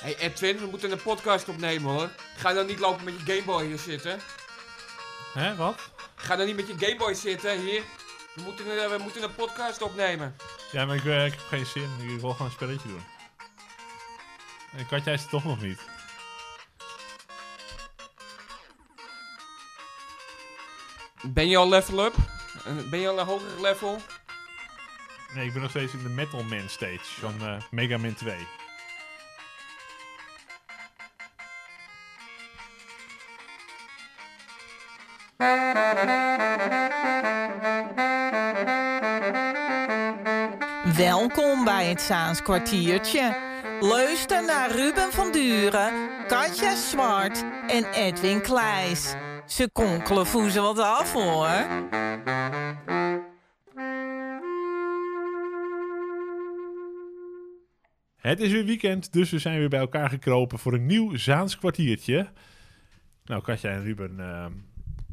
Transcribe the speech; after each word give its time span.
hey 0.00 0.16
Edwin, 0.18 0.58
we 0.58 0.66
moeten 0.66 0.90
een 0.92 1.02
podcast 1.02 1.48
opnemen 1.48 1.90
hoor. 1.92 2.10
Ga 2.36 2.52
dan 2.52 2.66
niet 2.66 2.78
lopen 2.78 3.04
met 3.04 3.14
je 3.20 3.32
Gameboy 3.32 3.64
hier 3.66 3.78
zitten. 3.78 4.20
Hè, 5.34 5.56
wat? 5.56 5.90
Ga 6.14 6.36
dan 6.36 6.46
niet 6.46 6.56
met 6.56 6.66
je 6.66 6.74
Gameboy 6.78 7.14
zitten 7.14 7.60
hier. 7.60 7.82
We 8.34 8.42
moeten, 8.42 8.66
een- 8.82 8.90
we 8.90 8.98
moeten 9.02 9.22
een 9.22 9.34
podcast 9.34 9.82
opnemen. 9.82 10.36
Ja, 10.72 10.84
maar 10.84 10.96
ik, 10.96 11.04
eh, 11.04 11.24
ik 11.26 11.32
heb 11.32 11.40
geen 11.48 11.66
zin. 11.66 11.90
Ik 12.00 12.20
wil 12.20 12.30
gewoon 12.30 12.46
een 12.46 12.52
spelletje 12.52 12.88
doen. 12.88 13.04
En 14.76 14.86
Katja 14.86 15.12
is 15.12 15.22
er 15.22 15.28
toch 15.28 15.44
nog 15.44 15.60
niet. 15.62 15.80
Ben 21.22 21.48
je 21.48 21.56
al 21.56 21.68
level 21.68 22.04
up? 22.04 22.14
Eh, 22.64 22.90
Ben 22.90 23.00
je 23.00 23.08
al 23.08 23.18
een 23.18 23.26
hoger 23.26 23.60
level? 23.60 24.00
Nee, 25.34 25.46
ik 25.46 25.52
ben 25.52 25.62
nog 25.62 25.70
steeds 25.70 25.92
in 25.92 26.02
de 26.02 26.08
Metal 26.08 26.42
Man 26.42 26.68
stage 26.68 27.20
van 27.20 27.34
eh, 27.40 27.56
Mega 27.70 27.96
Man 27.98 28.14
2. 28.14 28.46
Welkom 40.96 41.64
bij 41.64 41.88
het 41.88 42.00
Zaans 42.00 42.42
kwartiertje. 42.42 43.36
Luister 43.80 44.44
naar 44.44 44.70
Ruben 44.70 45.12
van 45.12 45.32
Duren, 45.32 45.92
Katja 46.26 46.76
Zwart 46.76 47.44
en 47.68 47.84
Edwin 47.92 48.42
Kleijs. 48.42 49.14
Ze 49.46 49.70
konkelen 49.72 50.26
voezen 50.26 50.62
wat 50.62 50.78
af 50.78 51.12
hoor. 51.12 51.48
Het 58.16 58.40
is 58.40 58.52
weer 58.52 58.64
weekend, 58.64 59.12
dus 59.12 59.30
we 59.30 59.38
zijn 59.38 59.58
weer 59.58 59.68
bij 59.68 59.80
elkaar 59.80 60.08
gekropen 60.08 60.58
voor 60.58 60.72
een 60.72 60.86
nieuw 60.86 61.16
Zaans 61.16 61.58
kwartiertje. 61.58 62.28
Nou, 63.24 63.42
Katja 63.42 63.70
en 63.70 63.82
Ruben, 63.82 64.20
eh, 64.20 64.46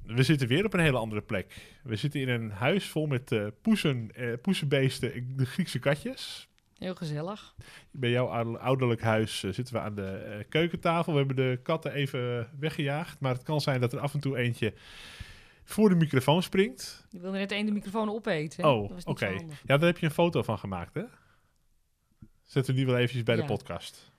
we 0.08 0.24
zitten 0.24 0.48
weer 0.48 0.66
op 0.66 0.74
een 0.74 0.80
hele 0.80 0.98
andere 0.98 1.22
plek. 1.22 1.56
We 1.84 1.96
zitten 1.96 2.20
in 2.22 2.30
een 2.30 2.52
huis 2.52 2.86
vol 2.90 3.06
met 3.08 3.36
poesen, 3.62 4.12
eh, 4.16 4.34
poesenbeesten, 4.42 5.34
de 5.38 5.46
Griekse 5.46 5.80
katjes. 5.80 6.48
Heel 6.78 6.96
gezellig. 6.96 7.56
Bij 7.92 8.10
jouw 8.10 8.26
ouder- 8.28 8.58
ouderlijk 8.58 9.02
huis 9.02 9.44
eh, 9.44 9.52
zitten 9.54 9.74
we 9.74 9.80
aan 9.80 9.96
de 9.96 10.46
keukentafel. 10.50 11.12
We 11.12 11.18
hebben 11.18 11.36
de 11.36 11.60
katten 11.64 11.94
even 11.94 12.50
weggejaagd. 12.60 13.20
Maar 13.20 13.34
het 13.34 13.44
kan 13.44 13.62
zijn 13.62 13.82
dat 13.82 13.94
er 13.94 14.00
af 14.00 14.14
en 14.14 14.20
toe 14.20 14.38
eentje 14.38 14.74
voor 15.64 15.90
de 15.90 15.96
microfoon 15.96 16.44
springt. 16.44 17.08
Je 17.10 17.20
wilde 17.20 17.38
net 17.38 17.52
één 17.52 17.66
de 17.66 17.72
microfoon 17.72 18.10
opeten. 18.10 18.64
hè? 18.64 18.70
Oh, 18.70 18.92
oké. 19.04 19.26
Ja, 19.66 19.78
daar 19.78 19.80
heb 19.88 19.98
je 19.98 20.06
een 20.06 20.12
foto 20.12 20.44
van 20.44 20.58
gemaakt, 20.60 20.94
hè? 20.94 21.04
Zetten 22.44 22.74
we 22.74 22.80
die 22.80 22.90
wel 22.90 22.98
eventjes 22.98 23.24
bij 23.24 23.36
de 23.36 23.46
podcast. 23.46 24.12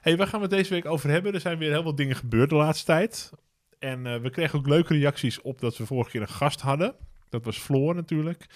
hey, 0.00 0.16
waar 0.16 0.26
gaan 0.26 0.40
we 0.40 0.46
het 0.46 0.54
deze 0.54 0.74
week 0.74 0.84
over 0.84 1.10
hebben? 1.10 1.34
Er 1.34 1.40
zijn 1.40 1.58
weer 1.58 1.70
heel 1.70 1.82
wat 1.82 1.96
dingen 1.96 2.16
gebeurd 2.16 2.48
de 2.50 2.56
laatste 2.56 2.84
tijd. 2.84 3.30
En 3.78 4.06
eh, 4.06 4.20
we 4.20 4.30
kregen 4.30 4.58
ook 4.58 4.66
leuke 4.66 4.94
reacties 4.94 5.40
op 5.40 5.60
dat 5.60 5.76
we 5.76 5.86
vorige 5.86 6.10
keer 6.10 6.20
een 6.20 6.28
gast 6.28 6.60
hadden. 6.60 6.94
Dat 7.28 7.44
was 7.44 7.58
Floor 7.58 7.94
natuurlijk. 7.94 8.46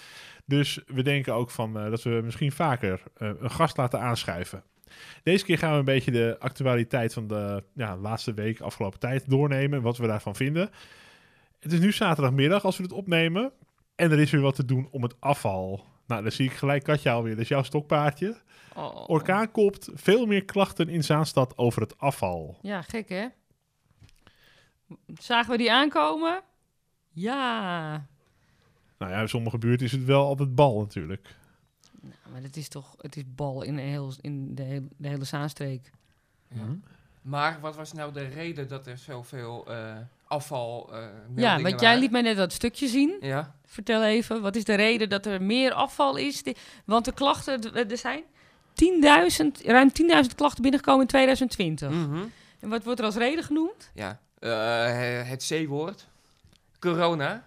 Dus 0.45 0.79
we 0.85 1.03
denken 1.03 1.33
ook 1.33 1.51
van 1.51 1.79
eh, 1.79 1.89
dat 1.89 2.03
we 2.03 2.21
misschien 2.23 2.51
vaker 2.51 3.01
eh, 3.15 3.29
een 3.39 3.51
gast 3.51 3.77
laten 3.77 3.99
aanschuiven. 3.99 4.63
Deze 5.23 5.45
keer 5.45 5.57
gaan 5.57 5.71
we 5.71 5.77
een 5.77 5.85
beetje 5.85 6.11
de 6.11 6.35
actualiteit 6.39 7.13
van 7.13 7.27
de 7.27 7.63
ja, 7.73 7.97
laatste 7.97 8.33
week, 8.33 8.59
afgelopen 8.59 8.99
tijd 8.99 9.29
doornemen. 9.29 9.77
En 9.77 9.83
wat 9.83 9.97
we 9.97 10.07
daarvan 10.07 10.35
vinden. 10.35 10.69
Het 11.59 11.73
is 11.73 11.79
nu 11.79 11.91
zaterdagmiddag 11.91 12.65
als 12.65 12.77
we 12.77 12.83
dit 12.83 12.91
opnemen. 12.91 13.51
En 13.95 14.11
er 14.11 14.19
is 14.19 14.31
weer 14.31 14.41
wat 14.41 14.55
te 14.55 14.65
doen 14.65 14.87
om 14.91 15.03
het 15.03 15.15
afval. 15.19 15.85
Nou, 16.07 16.21
dan 16.21 16.31
zie 16.31 16.45
ik 16.45 16.53
gelijk 16.53 16.83
Katja 16.83 17.13
alweer. 17.13 17.31
Dat 17.31 17.41
is 17.41 17.47
jouw 17.47 17.63
stokpaardje. 17.63 18.37
Oh. 18.75 19.09
Orkaan 19.09 19.51
kopt 19.51 19.89
veel 19.93 20.25
meer 20.25 20.45
klachten 20.45 20.89
in 20.89 21.03
Zaanstad 21.03 21.57
over 21.57 21.81
het 21.81 21.97
afval. 21.97 22.57
Ja, 22.61 22.81
gek 22.81 23.09
hè? 23.09 23.27
Zagen 25.21 25.51
we 25.51 25.57
die 25.57 25.71
aankomen? 25.71 26.41
Ja. 27.09 27.91
Nou 28.97 29.11
ja, 29.11 29.19
in 29.21 29.29
sommige 29.29 29.57
buurten 29.57 29.85
is 29.85 29.91
het 29.91 30.03
wel 30.05 30.25
altijd 30.25 30.55
bal 30.55 30.79
natuurlijk. 30.79 31.35
Nou, 32.01 32.15
maar 32.31 32.41
het 32.41 32.57
is 32.57 32.67
toch, 32.67 32.95
het 33.01 33.15
is 33.15 33.23
bal 33.35 33.61
in, 33.61 33.77
heel, 33.77 34.13
in 34.21 34.55
de, 34.55 34.63
hele, 34.63 34.87
de 34.97 35.07
hele 35.07 35.23
Zaanstreek. 35.23 35.91
Maar 37.21 37.57
wat 37.61 37.75
was 37.75 37.93
nou 37.93 38.13
de 38.13 38.23
reden 38.27 38.67
dat 38.67 38.87
er 38.87 38.97
zoveel 38.97 39.65
eh 39.67 39.95
afval 40.27 40.93
eh 40.93 41.07
Ja, 41.35 41.61
want 41.61 41.79
jij 41.81 41.99
liet 41.99 42.11
mij 42.11 42.21
net 42.21 42.35
dat 42.37 42.53
stukje 42.53 42.87
zien. 42.87 43.17
Ja, 43.19 43.55
Vertel 43.65 44.03
even, 44.03 44.41
wat 44.41 44.55
is 44.55 44.63
de 44.63 44.73
reden 44.75 45.09
dat 45.09 45.25
er 45.25 45.41
meer 45.41 45.71
afval 45.73 46.15
is? 46.15 46.43
Want 46.85 47.05
de 47.05 47.13
klachten, 47.13 47.61
d- 47.61 47.91
er 47.91 47.97
zijn 47.97 48.23
10.000, 49.63 49.65
ruim 49.65 49.89
10.000 49.89 50.35
klachten 50.35 50.61
binnengekomen 50.61 51.01
in 51.01 51.07
2020. 51.07 51.89
Mhm. 51.89 52.23
En 52.59 52.69
wat 52.69 52.83
wordt 52.83 52.99
er 52.99 53.05
als 53.05 53.15
reden 53.15 53.43
genoemd? 53.43 53.91
ja. 53.93 54.19
Eh, 54.43 55.29
het 55.29 55.45
C-woord. 55.47 56.07
Corona. 56.79 57.43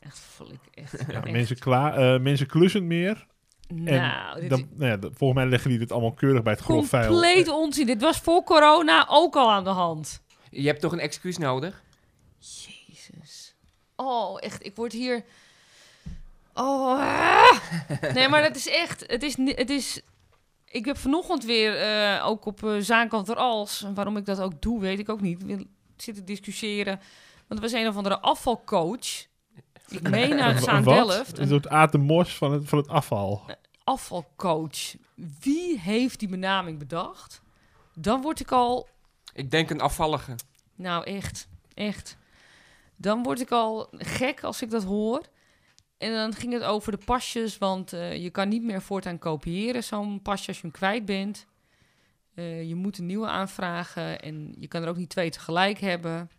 Echt 0.00 0.18
flik, 0.18 0.60
echt. 0.74 1.04
Ja, 1.08 1.22
echt. 1.22 1.30
mensen, 1.30 1.58
kla 1.58 1.94
eh, 1.94 2.20
mensen 2.20 2.46
klussen 2.46 2.86
meer. 2.86 3.26
Nou, 3.68 4.40
en 4.40 4.48
dan, 4.48 4.68
nou 4.74 4.90
ja, 4.90 4.98
volgens 5.00 5.40
mij 5.40 5.46
leggen 5.46 5.70
die 5.70 5.78
dit 5.78 5.92
allemaal 5.92 6.12
keurig 6.12 6.42
bij 6.42 6.52
het 6.52 6.62
grof 6.62 6.88
vuil. 6.88 7.08
compleet 7.08 7.48
onzin. 7.48 7.86
Dit 7.86 8.00
was 8.00 8.18
voor 8.18 8.44
corona 8.44 9.06
ook 9.08 9.36
al 9.36 9.50
aan 9.50 9.64
de 9.64 9.70
hand. 9.70 10.22
Je 10.50 10.66
hebt 10.66 10.80
toch 10.80 10.92
een 10.92 11.00
excuus 11.00 11.38
nodig? 11.38 11.82
Jezus. 12.38 13.54
Oh, 13.96 14.38
echt. 14.40 14.66
Ik 14.66 14.76
word 14.76 14.92
hier... 14.92 15.24
Oh. 16.54 17.00
ah. 17.00 17.60
Nee, 18.14 18.28
maar 18.28 18.42
dat 18.42 18.56
is 18.56 18.68
echt... 18.68 19.04
Het 19.06 19.22
is... 19.22 19.36
Het 19.36 19.70
is 19.70 20.02
ik 20.70 20.84
heb 20.84 20.96
vanochtend 20.96 21.44
weer 21.44 21.76
eh, 21.76 22.26
ook 22.26 22.44
op 22.44 22.62
uh, 22.62 22.80
Zaankant 22.80 23.28
er 23.28 23.36
als... 23.36 23.82
en 23.82 23.94
Waarom 23.94 24.16
ik 24.16 24.24
dat 24.24 24.40
ook 24.40 24.62
doe, 24.62 24.80
weet 24.80 24.98
ik 24.98 25.08
ook 25.08 25.20
niet. 25.20 25.66
Zitten 26.02 26.24
discussiëren. 26.24 27.00
Want 27.48 27.60
er 27.60 27.70
was 27.70 27.72
een 27.80 27.88
of 27.88 27.96
andere 27.96 28.20
afvalcoach. 28.20 29.26
Ik 29.88 30.08
meen 30.10 30.40
uit 30.46 30.62
Zaandelft. 30.62 31.38
Een 31.38 31.48
soort 31.48 31.68
Aad 31.68 31.92
de 31.92 31.98
Mos 31.98 32.36
van 32.36 32.52
het, 32.52 32.68
van 32.68 32.78
het 32.78 32.88
afval. 32.88 33.42
afvalcoach. 33.84 34.94
Wie 35.40 35.78
heeft 35.78 36.18
die 36.18 36.28
benaming 36.28 36.78
bedacht? 36.78 37.42
Dan 37.94 38.22
word 38.22 38.40
ik 38.40 38.52
al 38.52 38.88
Ik 39.32 39.50
denk 39.50 39.70
een 39.70 39.80
afvallige. 39.80 40.34
Nou, 40.74 41.04
echt. 41.04 41.48
Echt. 41.74 42.16
Dan 42.96 43.22
word 43.22 43.40
ik 43.40 43.50
al 43.50 43.88
gek 43.92 44.42
als 44.42 44.62
ik 44.62 44.70
dat 44.70 44.84
hoor. 44.84 45.22
En 45.98 46.12
dan 46.12 46.34
ging 46.34 46.52
het 46.52 46.62
over 46.62 46.92
de 46.92 47.04
pasjes, 47.04 47.58
want 47.58 47.92
eh, 47.92 48.22
je 48.22 48.30
kan 48.30 48.48
niet 48.48 48.62
meer 48.62 48.82
voortaan 48.82 49.18
kopiëren 49.18 49.84
zo'n 49.84 50.22
pasje 50.22 50.46
als 50.46 50.56
je 50.56 50.62
hem 50.62 50.70
kwijt 50.70 51.04
bent. 51.04 51.46
Eh, 52.40 52.68
je 52.68 52.74
moet 52.74 52.98
een 52.98 53.06
nieuwe 53.06 53.26
aanvragen 53.26 54.20
en 54.20 54.54
je 54.58 54.68
kan 54.68 54.82
er 54.82 54.88
ook 54.88 54.96
niet 54.96 55.08
twee 55.10 55.30
tegelijk 55.30 55.78
hebben. 55.78 56.30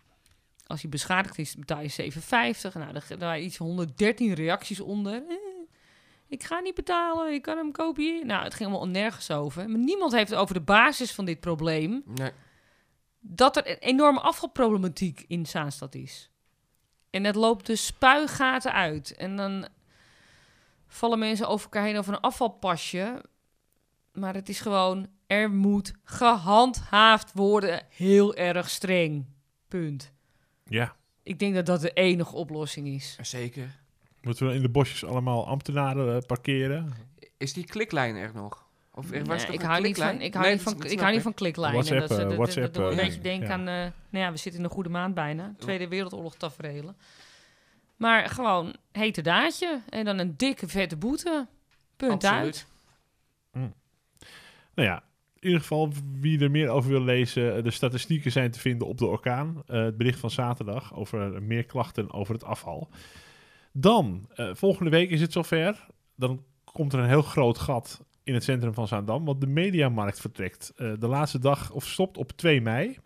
Als 0.68 0.82
hij 0.82 0.90
beschadigd 0.90 1.38
is, 1.38 1.56
betaal 1.56 1.82
je 1.82 1.90
7,50. 1.90 2.74
Nou, 2.74 2.94
daar, 2.94 3.18
waren 3.18 3.44
iets 3.44 3.58
van 3.58 3.66
113 3.66 4.34
reacties 4.34 4.80
onder. 4.80 5.14
Eh, 5.14 5.36
ik 6.28 6.44
ga 6.44 6.60
niet 6.60 6.76
betalen, 6.76 7.34
ik 7.34 7.42
kan 7.42 7.58
hem 7.58 7.72
kopiëren. 7.72 8.28
Nou, 8.28 8.44
het 8.44 8.54
ging 8.54 8.70
allemaal 8.70 8.88
nergens 8.88 9.32
over. 9.32 9.70
Maar 9.70 9.80
niemand 9.80 10.12
heeft 10.12 10.30
het 10.30 10.40
over 10.40 10.54
de 10.54 10.62
basis 10.62 11.12
van 11.12 11.26
dit 11.26 11.40
probleem 11.40 12.04
Nee. 12.06 12.32
dat 13.20 13.58
er 13.58 13.70
een 13.70 13.78
enorme 13.80 14.20
afvalproblematiek 14.20 15.26
in 15.28 15.46
Zaanstad 15.46 15.96
is. 15.96 16.30
En 17.10 17.24
het 17.24 17.36
loopt 17.36 17.66
de 17.66 17.76
spuigaten 17.76 18.74
uit. 18.74 19.16
En 19.16 19.36
dan 19.36 19.68
vallen 20.88 21.20
mensen 21.20 21.48
over 21.48 21.64
elkaar 21.64 21.84
heen 21.84 21.98
over 21.98 22.14
een 22.14 22.20
afvalpasje. 22.20 23.24
Maar 24.14 24.34
het 24.34 24.50
is 24.50 24.60
gewoon, 24.60 25.08
er 25.28 25.52
moet 25.52 25.94
gehandhaafd 26.04 27.32
worden. 27.34 27.82
Heel 27.90 28.36
erg 28.36 28.70
streng. 28.70 29.26
Punt. 29.68 30.12
Ja. 30.66 30.96
Ik 31.24 31.40
denk 31.40 31.54
dat 31.56 31.66
dat 31.66 31.82
de 31.82 31.92
enige 31.94 32.36
oplossing 32.36 32.88
is. 32.88 33.18
Zeker. 33.22 33.80
Moeten 34.22 34.48
we 34.48 34.54
in 34.54 34.62
de 34.62 34.70
bosjes 34.70 35.06
allemaal 35.06 35.48
ambtenaren 35.48 36.16
eh, 36.16 36.22
parkeren? 36.28 36.94
Is 37.38 37.54
die 37.54 37.66
kliklijn 37.66 38.16
er 38.16 38.32
nog? 38.34 38.70
Of 38.94 39.12
er 39.12 39.26
was 39.26 39.44
Nee, 39.46 39.54
ik 39.54 39.62
hou 39.62 39.74
niet 39.74 39.84
kliklijn? 39.84 40.16
van, 40.16 40.22
ik 40.26 40.34
hou 40.34 40.46
Nee, 40.46 40.54
niet 40.54 40.64
van, 40.64 40.74
dat 40.74 40.84
ik 40.84 40.90
snap 40.90 41.02
hou 41.02 41.14
niet 41.14 41.22
van 41.24 41.34
kliklijnen. 41.34 41.80
WhatsApp, 41.80 42.00
dat, 42.02 42.10
is- 42.12 42.18
eh, 42.18 42.22
dat, 42.22 42.30
dat, 42.30 42.38
WhatsApp, 42.40 42.74
dat 42.74 42.84
doet 42.84 42.84
me 42.96 43.02
een 43.02 43.08
beetje 43.08 43.22
denken 43.22 43.48
ja. 43.48 43.54
aan... 43.54 43.68
eh, 43.68 43.92
nou 44.10 44.26
ja, 44.26 44.32
we 44.32 44.38
zitten 44.38 44.62
in 44.62 44.66
een 44.68 44.74
goede 44.74 44.90
maand 44.90 45.14
bijna. 45.14 45.54
Tweede 45.58 45.88
Wereldoorlog 45.88 46.36
tafereelen. 46.36 46.98
Maar 47.96 48.30
gewoon 48.30 48.76
hete 48.92 49.22
daadje. 49.22 49.82
En 49.90 50.06
dan 50.06 50.18
een 50.20 50.38
dikke 50.38 50.68
vette 50.68 50.98
boete. 50.98 51.48
Punt 51.96 52.26
uit. 52.26 52.68
Absoluut. 53.54 53.76
Nou 54.74 54.88
ja, 54.88 55.04
in 55.42 55.48
ieder 55.48 55.62
geval, 55.62 55.92
wie 56.20 56.40
er 56.40 56.52
meer 56.52 56.70
over 56.70 56.90
wil 56.90 57.02
lezen, 57.02 57.56
eh, 57.56 57.64
de 57.64 57.72
statistieken 57.72 58.32
zijn 58.32 58.52
te 58.52 58.60
vinden 58.60 58.88
op 58.88 58.98
de 58.98 59.06
orkaan. 59.06 59.64
Eh, 59.68 59.84
het 59.84 59.98
bericht 59.98 60.20
van 60.20 60.30
zaterdag 60.30 60.96
over 60.96 61.44
meer 61.44 61.66
klachten 61.66 62.14
over 62.14 62.34
het 62.34 62.44
afval. 62.44 62.90
Dan, 63.72 64.28
eh, 64.36 64.50
volgende 64.54 64.92
week 64.92 65.10
is 65.10 65.22
het 65.22 65.32
zover. 65.32 65.88
Dan 66.16 66.44
komt 66.64 66.94
er 66.94 67.00
een 67.00 67.08
heel 67.08 67.22
groot 67.22 67.58
gat 67.58 68.06
in 68.24 68.34
het 68.34 68.44
centrum 68.44 68.74
van 68.74 68.88
Zaandam, 68.88 69.26
want 69.26 69.42
de 69.42 69.48
mediamarkt 69.48 70.22
vertrekt. 70.22 70.74
De 70.76 71.08
laatste 71.08 71.40
dag, 71.40 71.72
of 71.72 71.86
stopt 71.86 72.18
op 72.18 72.32
2 72.32 72.62
mei. 72.62 72.98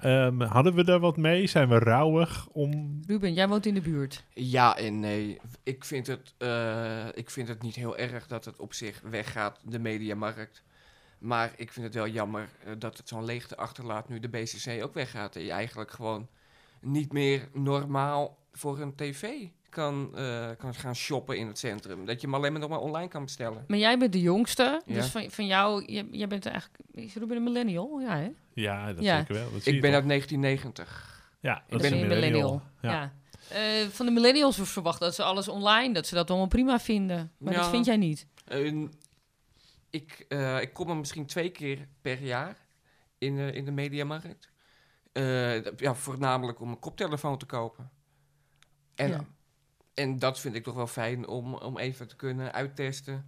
Ehm, 0.00 0.40
hadden 0.40 0.74
we 0.74 0.84
daar 0.84 1.00
wat 1.00 1.16
mee? 1.16 1.46
Zijn 1.46 1.68
we 1.68 1.78
rouwig 1.78 2.48
om... 2.48 3.00
Ruben, 3.06 3.32
jij 3.32 3.48
woont 3.48 3.66
in 3.66 3.74
de 3.74 3.80
buurt. 3.80 4.24
Ja 4.32 4.76
en 4.76 5.00
nee. 5.00 5.40
Ik 5.62 5.84
vind, 5.84 6.06
het, 6.06 6.34
eh, 6.38 7.06
ik 7.14 7.30
vind 7.30 7.48
het 7.48 7.62
niet 7.62 7.74
heel 7.74 7.96
erg 7.96 8.26
dat 8.26 8.44
het 8.44 8.58
op 8.58 8.74
zich 8.74 9.00
weggaat, 9.00 9.60
de 9.64 9.78
mediamarkt. 9.78 10.62
Maar 11.18 11.52
ik 11.56 11.72
vind 11.72 11.86
het 11.86 11.94
wel 11.94 12.08
jammer 12.08 12.48
eh, 12.64 12.72
dat 12.78 12.96
het 12.96 13.08
zo'n 13.08 13.24
leegte 13.24 13.56
achterlaat 13.56 14.08
nu 14.08 14.20
de 14.20 14.28
BCC 14.28 14.82
ook 14.82 14.94
weggaat. 14.94 15.36
En 15.36 15.42
je 15.42 15.50
eigenlijk 15.50 15.90
gewoon 15.90 16.28
niet 16.80 17.12
meer 17.12 17.48
normaal 17.52 18.38
voor 18.52 18.80
een 18.80 18.94
tv 18.94 19.48
kan, 19.76 20.10
eh, 20.14 20.50
kan 20.58 20.74
gaan 20.74 20.94
shoppen 20.96 21.38
in 21.38 21.46
het 21.46 21.58
centrum. 21.58 22.04
Dat 22.06 22.20
je 22.20 22.26
hem 22.26 22.36
alleen 22.36 22.52
maar 22.52 22.60
nog 22.60 22.70
maar 22.70 22.78
online 22.78 23.08
kan 23.08 23.22
bestellen. 23.24 23.64
Maar 23.68 23.78
jij 23.78 23.98
bent 23.98 24.12
de 24.12 24.20
jongste, 24.20 24.82
Ja. 24.86 24.94
dus 24.94 25.06
van, 25.06 25.30
van 25.30 25.46
jou, 25.46 25.84
jij, 25.92 26.06
jij 26.10 26.26
bent 26.26 26.46
eigenlijk, 26.46 26.78
is 26.92 27.14
Ruben 27.14 27.36
een 27.36 27.42
millennial? 27.42 28.00
Ja, 28.00 28.16
hè? 28.16 28.30
Ja, 28.54 28.92
dat 28.92 29.04
Ja. 29.04 29.18
zeker 29.18 29.34
wel. 29.34 29.52
Dat 29.52 29.62
zie 29.62 29.74
Ik 29.74 29.80
ben 29.80 29.90
toch? 29.90 29.98
uit 29.98 30.08
1990. 30.08 31.30
Ja, 31.40 31.56
Ik 31.56 31.62
dat 31.70 31.80
ben 31.80 31.92
is 31.94 32.00
een 32.00 32.08
millennial. 32.08 32.30
millennial. 32.42 32.62
Ja. 32.80 32.90
Ja. 32.92 33.12
Eh, 33.82 33.86
van 33.88 34.06
de 34.06 34.12
millennials 34.12 34.56
wordt 34.56 34.72
verwacht 34.72 35.00
dat 35.00 35.14
ze 35.14 35.22
alles 35.22 35.48
online, 35.48 35.94
dat 35.94 36.06
ze 36.06 36.14
dat 36.14 36.28
allemaal 36.30 36.48
prima 36.48 36.78
vinden. 36.78 37.32
Maar 37.38 37.54
dat 37.54 37.68
vind 37.68 37.84
jij 37.84 37.96
niet. 37.96 38.26
Eh, 38.44 38.74
ik, 39.90 40.24
eh, 40.28 40.60
ik 40.60 40.72
kom 40.72 40.88
er 40.90 40.96
misschien 40.96 41.26
twee 41.26 41.48
keer 41.50 41.88
per 42.00 42.22
jaar 42.22 42.56
in, 43.18 43.38
eh, 43.38 43.54
in 43.54 43.64
de 43.64 43.70
mediamarkt. 43.70 44.48
Eh, 45.12 45.64
ja, 45.76 45.94
voornamelijk 45.94 46.60
om 46.60 46.68
een 46.70 46.78
koptelefoon 46.78 47.38
te 47.38 47.46
kopen. 47.46 47.90
En, 48.94 49.08
Ja. 49.08 49.24
En 49.96 50.18
dat 50.18 50.40
vind 50.40 50.54
ik 50.54 50.62
toch 50.64 50.74
wel 50.74 50.86
fijn 50.86 51.26
om, 51.28 51.54
om 51.54 51.78
even 51.78 52.08
te 52.08 52.16
kunnen 52.16 52.52
uittesten. 52.52 53.24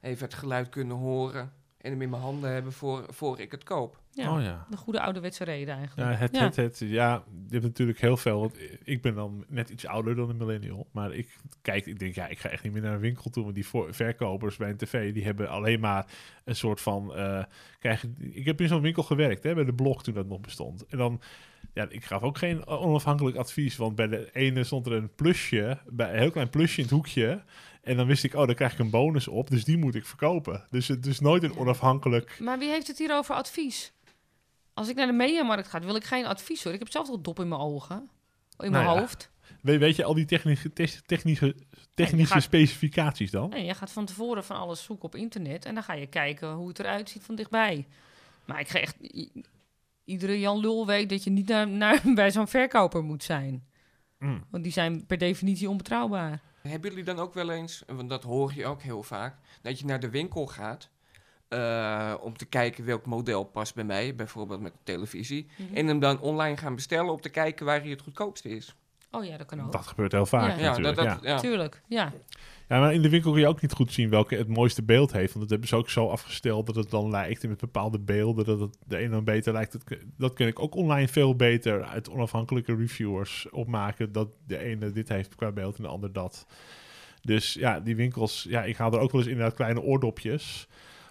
Even 0.00 0.24
het 0.24 0.34
geluid 0.34 0.68
kunnen 0.68 0.96
horen. 0.96 1.52
En 1.78 1.90
hem 1.90 2.02
in 2.02 2.10
mijn 2.10 2.22
handen 2.22 2.50
hebben 2.50 2.72
voor, 2.72 3.04
voor 3.08 3.40
ik 3.40 3.50
het 3.50 3.64
koop. 3.64 4.00
Ja, 4.10 4.34
Oh 4.36 4.42
ja. 4.42 4.66
de 4.70 4.76
goede 4.76 5.00
ouderwetse 5.00 5.44
reden 5.44 5.74
eigenlijk. 5.74 6.10
Ja, 6.10 6.16
het, 6.16 6.36
Ja. 6.36 6.44
het, 6.44 6.56
het, 6.56 6.78
ja, 6.78 7.22
je 7.46 7.52
hebt 7.52 7.64
natuurlijk 7.64 8.00
heel 8.00 8.16
veel. 8.16 8.40
Want 8.40 8.58
ik 8.84 9.02
ben 9.02 9.14
dan 9.14 9.44
net 9.48 9.68
iets 9.70 9.86
ouder 9.86 10.14
dan 10.16 10.28
een 10.28 10.36
millennial. 10.36 10.88
Maar 10.92 11.12
ik 11.14 11.36
kijk, 11.62 11.86
ik 11.86 11.98
denk, 11.98 12.14
ja, 12.14 12.26
ik 12.26 12.38
ga 12.38 12.48
echt 12.48 12.62
niet 12.62 12.72
meer 12.72 12.82
naar 12.82 12.94
een 12.94 13.00
winkel 13.00 13.30
toe. 13.30 13.42
Want 13.42 13.54
die 13.54 13.66
voor, 13.66 13.94
verkopers 13.94 14.56
bij 14.56 14.70
een 14.70 14.76
tv, 14.76 15.12
die 15.14 15.24
hebben 15.24 15.48
alleen 15.48 15.80
maar 15.80 16.06
een 16.44 16.56
soort 16.56 16.80
van. 16.80 17.14
eh 17.14 17.44
krijg, 17.78 18.04
ik 18.18 18.44
heb 18.44 18.60
in 18.60 18.68
zo'n 18.68 18.80
winkel 18.82 19.02
gewerkt, 19.02 19.42
hè, 19.42 19.54
bij 19.54 19.64
de 19.64 19.74
blog 19.74 20.02
toen 20.02 20.14
dat 20.14 20.26
nog 20.26 20.40
bestond. 20.40 20.86
En 20.86 20.98
dan, 20.98 21.20
ja, 21.74 21.86
ik 21.88 22.04
gaf 22.04 22.22
ook 22.22 22.38
geen 22.38 22.66
onafhankelijk 22.66 23.36
advies. 23.36 23.76
Want 23.76 23.94
bij 23.94 24.06
de 24.08 24.30
ene 24.32 24.64
stond 24.64 24.86
er 24.86 24.92
een 24.92 25.14
plusje, 25.14 25.78
bij 25.86 26.12
een 26.12 26.18
heel 26.18 26.30
klein 26.30 26.50
plusje 26.50 26.76
in 26.76 26.82
het 26.82 26.92
hoekje. 26.92 27.42
En 27.82 27.96
dan 27.96 28.06
wist 28.06 28.24
ik, 28.24 28.34
oh, 28.34 28.46
daar 28.46 28.54
krijg 28.54 28.72
ik 28.72 28.78
een 28.78 28.90
bonus 28.90 29.28
op. 29.28 29.50
Dus 29.50 29.64
die 29.64 29.76
moet 29.78 29.94
ik 29.94 30.06
verkopen. 30.06 30.64
Dus 30.70 30.88
het 30.88 31.06
is 31.06 31.20
nooit 31.20 31.42
een 31.42 31.56
onafhankelijk. 31.56 32.38
Maar 32.40 32.58
wie 32.58 32.68
heeft 32.70 32.86
het 32.86 32.98
hier 32.98 33.16
over 33.16 33.34
advies? 33.34 33.92
Als 34.74 34.88
ik 34.88 34.96
naar 34.96 35.06
de 35.06 35.12
mediamarkt 35.12 35.68
ga, 35.68 35.80
wil 35.80 35.96
ik 35.96 36.04
geen 36.04 36.26
advies 36.26 36.64
hoor. 36.64 36.72
Ik 36.72 36.78
heb 36.78 36.90
zelf 36.90 37.06
toch 37.06 37.20
dop 37.20 37.40
in 37.40 37.48
mijn 37.48 37.60
ogen. 37.60 37.96
In 38.58 38.70
mijn 38.70 38.84
Nou 38.84 38.94
ja. 38.94 39.00
hoofd. 39.00 39.30
Weet, 39.62 39.78
weet 39.78 39.96
je 39.96 40.04
al 40.04 40.14
die 40.14 40.24
technische, 40.24 40.72
te- 40.72 41.02
technische, 41.06 41.54
technische 41.94 42.32
gaat- 42.32 42.42
specificaties 42.42 43.30
dan? 43.30 43.50
Nee, 43.50 43.64
je 43.64 43.74
gaat 43.74 43.92
van 43.92 44.04
tevoren 44.06 44.44
van 44.44 44.56
alles 44.56 44.82
zoeken 44.82 45.04
op 45.04 45.14
internet. 45.14 45.64
En 45.64 45.74
dan 45.74 45.82
ga 45.82 45.92
je 45.92 46.06
kijken 46.06 46.52
hoe 46.52 46.68
het 46.68 46.78
eruit 46.78 47.10
ziet 47.10 47.22
van 47.24 47.34
dichtbij. 47.34 47.86
Maar 48.44 48.60
ik 48.60 48.68
ga 48.68 48.78
echt... 48.80 48.96
Iedere 50.08 50.40
Jan 50.40 50.58
Lul 50.58 50.86
weet 50.86 51.08
dat 51.08 51.24
je 51.24 51.30
niet 51.30 51.48
naar, 51.48 51.68
naar, 51.68 52.02
bij 52.14 52.30
zo'n 52.30 52.48
verkoper 52.48 53.02
moet 53.02 53.22
zijn. 53.22 53.66
Mm. 54.18 54.44
Want 54.50 54.62
die 54.62 54.72
zijn 54.72 55.06
per 55.06 55.18
definitie 55.18 55.68
onbetrouwbaar. 55.68 56.42
Hebben 56.62 56.90
jullie 56.90 57.04
dan 57.04 57.18
ook 57.18 57.34
wel 57.34 57.50
eens, 57.50 57.82
want 57.86 58.08
dat 58.08 58.22
hoor 58.22 58.52
je 58.54 58.66
ook 58.66 58.82
heel 58.82 59.02
vaak, 59.02 59.36
dat 59.62 59.78
je 59.78 59.84
naar 59.84 60.00
de 60.00 60.10
winkel 60.10 60.46
gaat 60.46 60.90
eh, 61.48 62.14
om 62.20 62.36
te 62.36 62.46
kijken 62.46 62.84
welk 62.84 63.06
model 63.06 63.44
past 63.44 63.74
bij 63.74 63.84
mij, 63.84 64.14
bijvoorbeeld 64.14 64.60
met 64.60 64.72
de 64.72 64.78
televisie, 64.82 65.46
en 65.74 65.86
hem 65.86 66.00
dan 66.00 66.20
online 66.20 66.56
gaan 66.56 66.74
bestellen 66.74 67.12
om 67.12 67.20
te 67.20 67.28
kijken 67.28 67.66
waar 67.66 67.80
hij 67.80 67.90
het 67.90 68.02
goedkoopste 68.02 68.48
is. 68.48 68.74
Oh 69.10 69.24
ja, 69.24 69.36
dat 69.36 69.46
kan 69.46 69.60
ook. 69.60 69.72
Dat 69.72 69.86
gebeurt 69.86 70.12
heel 70.12 70.26
vaak 70.26 70.50
Ja. 70.50 70.62
Ja, 70.62 70.68
natuurlijk. 70.68 70.96
dat, 70.96 71.04
ja. 71.04 71.14
dat, 71.14 71.24
ja. 71.24 71.38
Tuurlijk, 71.38 71.82
ja. 71.86 72.12
Ja, 72.68 72.80
maar 72.80 72.94
in 72.94 73.02
de 73.02 73.08
winkel 73.08 73.32
kun 73.32 73.40
je 73.40 73.46
ook 73.46 73.60
niet 73.60 73.72
goed 73.72 73.92
zien 73.92 74.10
welke 74.10 74.36
het 74.36 74.48
mooiste 74.48 74.82
beeld 74.82 75.12
heeft. 75.12 75.32
Want 75.32 75.40
dat 75.40 75.50
hebben 75.50 75.68
ze 75.68 75.76
ook 75.76 75.90
zo 75.90 76.08
afgesteld 76.08 76.66
dat 76.66 76.74
het 76.74 76.90
dan 76.90 77.10
lijkt. 77.10 77.42
En 77.42 77.48
met 77.48 77.60
bepaalde 77.60 77.98
beelden 77.98 78.44
dat 78.44 78.60
het 78.60 78.78
de 78.86 79.02
een 79.02 79.10
dan 79.10 79.24
beter 79.24 79.52
lijkt. 79.52 79.72
Dat, 79.72 79.98
dat 80.16 80.32
kun 80.32 80.46
ik 80.46 80.60
ook 80.60 80.74
online 80.74 81.08
veel 81.08 81.36
beter 81.36 81.84
uit 81.84 82.10
onafhankelijke 82.10 82.76
reviewers 82.76 83.50
opmaken. 83.50 84.12
Dat 84.12 84.28
de 84.46 84.58
ene 84.58 84.90
dit 84.90 85.08
heeft 85.08 85.34
qua 85.34 85.52
beeld 85.52 85.76
en 85.76 85.82
de 85.82 85.88
ander 85.88 86.12
dat. 86.12 86.46
Dus 87.20 87.54
ja, 87.54 87.80
die 87.80 87.96
winkels. 87.96 88.46
Ja, 88.48 88.64
ik 88.64 88.76
haal 88.76 88.92
er 88.92 89.00
ook 89.00 89.12
wel 89.12 89.20
eens 89.20 89.30
inderdaad 89.30 89.54
kleine 89.54 89.82
oordopjes. 89.82 90.68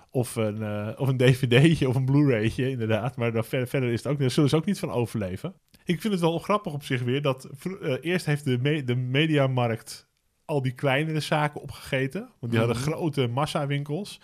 Of 0.10 0.36
een, 0.36 0.62
eh, 0.62 1.00
of 1.00 1.08
een 1.08 1.18
dvd'tje 1.18 1.88
of 1.88 1.96
een 1.96 2.06
blu-raytje, 2.06 2.70
inderdaad. 2.70 3.18
Maar 3.18 3.32
verder, 3.32 3.68
verder 3.68 3.90
is 3.90 4.04
het 4.04 4.12
ook, 4.12 4.20
daar 4.20 4.32
zullen 4.32 4.50
ze 4.50 4.56
ook 4.56 4.66
niet 4.66 4.80
van 4.80 4.92
overleven. 4.92 5.54
Ik 5.88 6.02
vind 6.02 6.14
het 6.14 6.22
wel 6.22 6.40
grappig 6.40 6.74
op 6.74 6.84
zich 6.84 7.02
weer 7.02 7.22
dat 7.22 7.48
eh, 7.82 7.94
eerst 8.02 8.26
heeft 8.26 8.44
de, 8.46 8.58
me- 8.58 8.84
de 8.84 8.96
mediamarkt 8.96 10.08
al 10.46 10.62
die 10.62 10.72
kleinere 10.72 11.20
zaken 11.20 11.62
opgegeten. 11.62 12.30
Want 12.40 12.52
die 12.52 12.62
hadden 12.62 12.78
Mhm. 12.82 12.86
grote 12.92 13.28
massawinkels. 13.28 14.20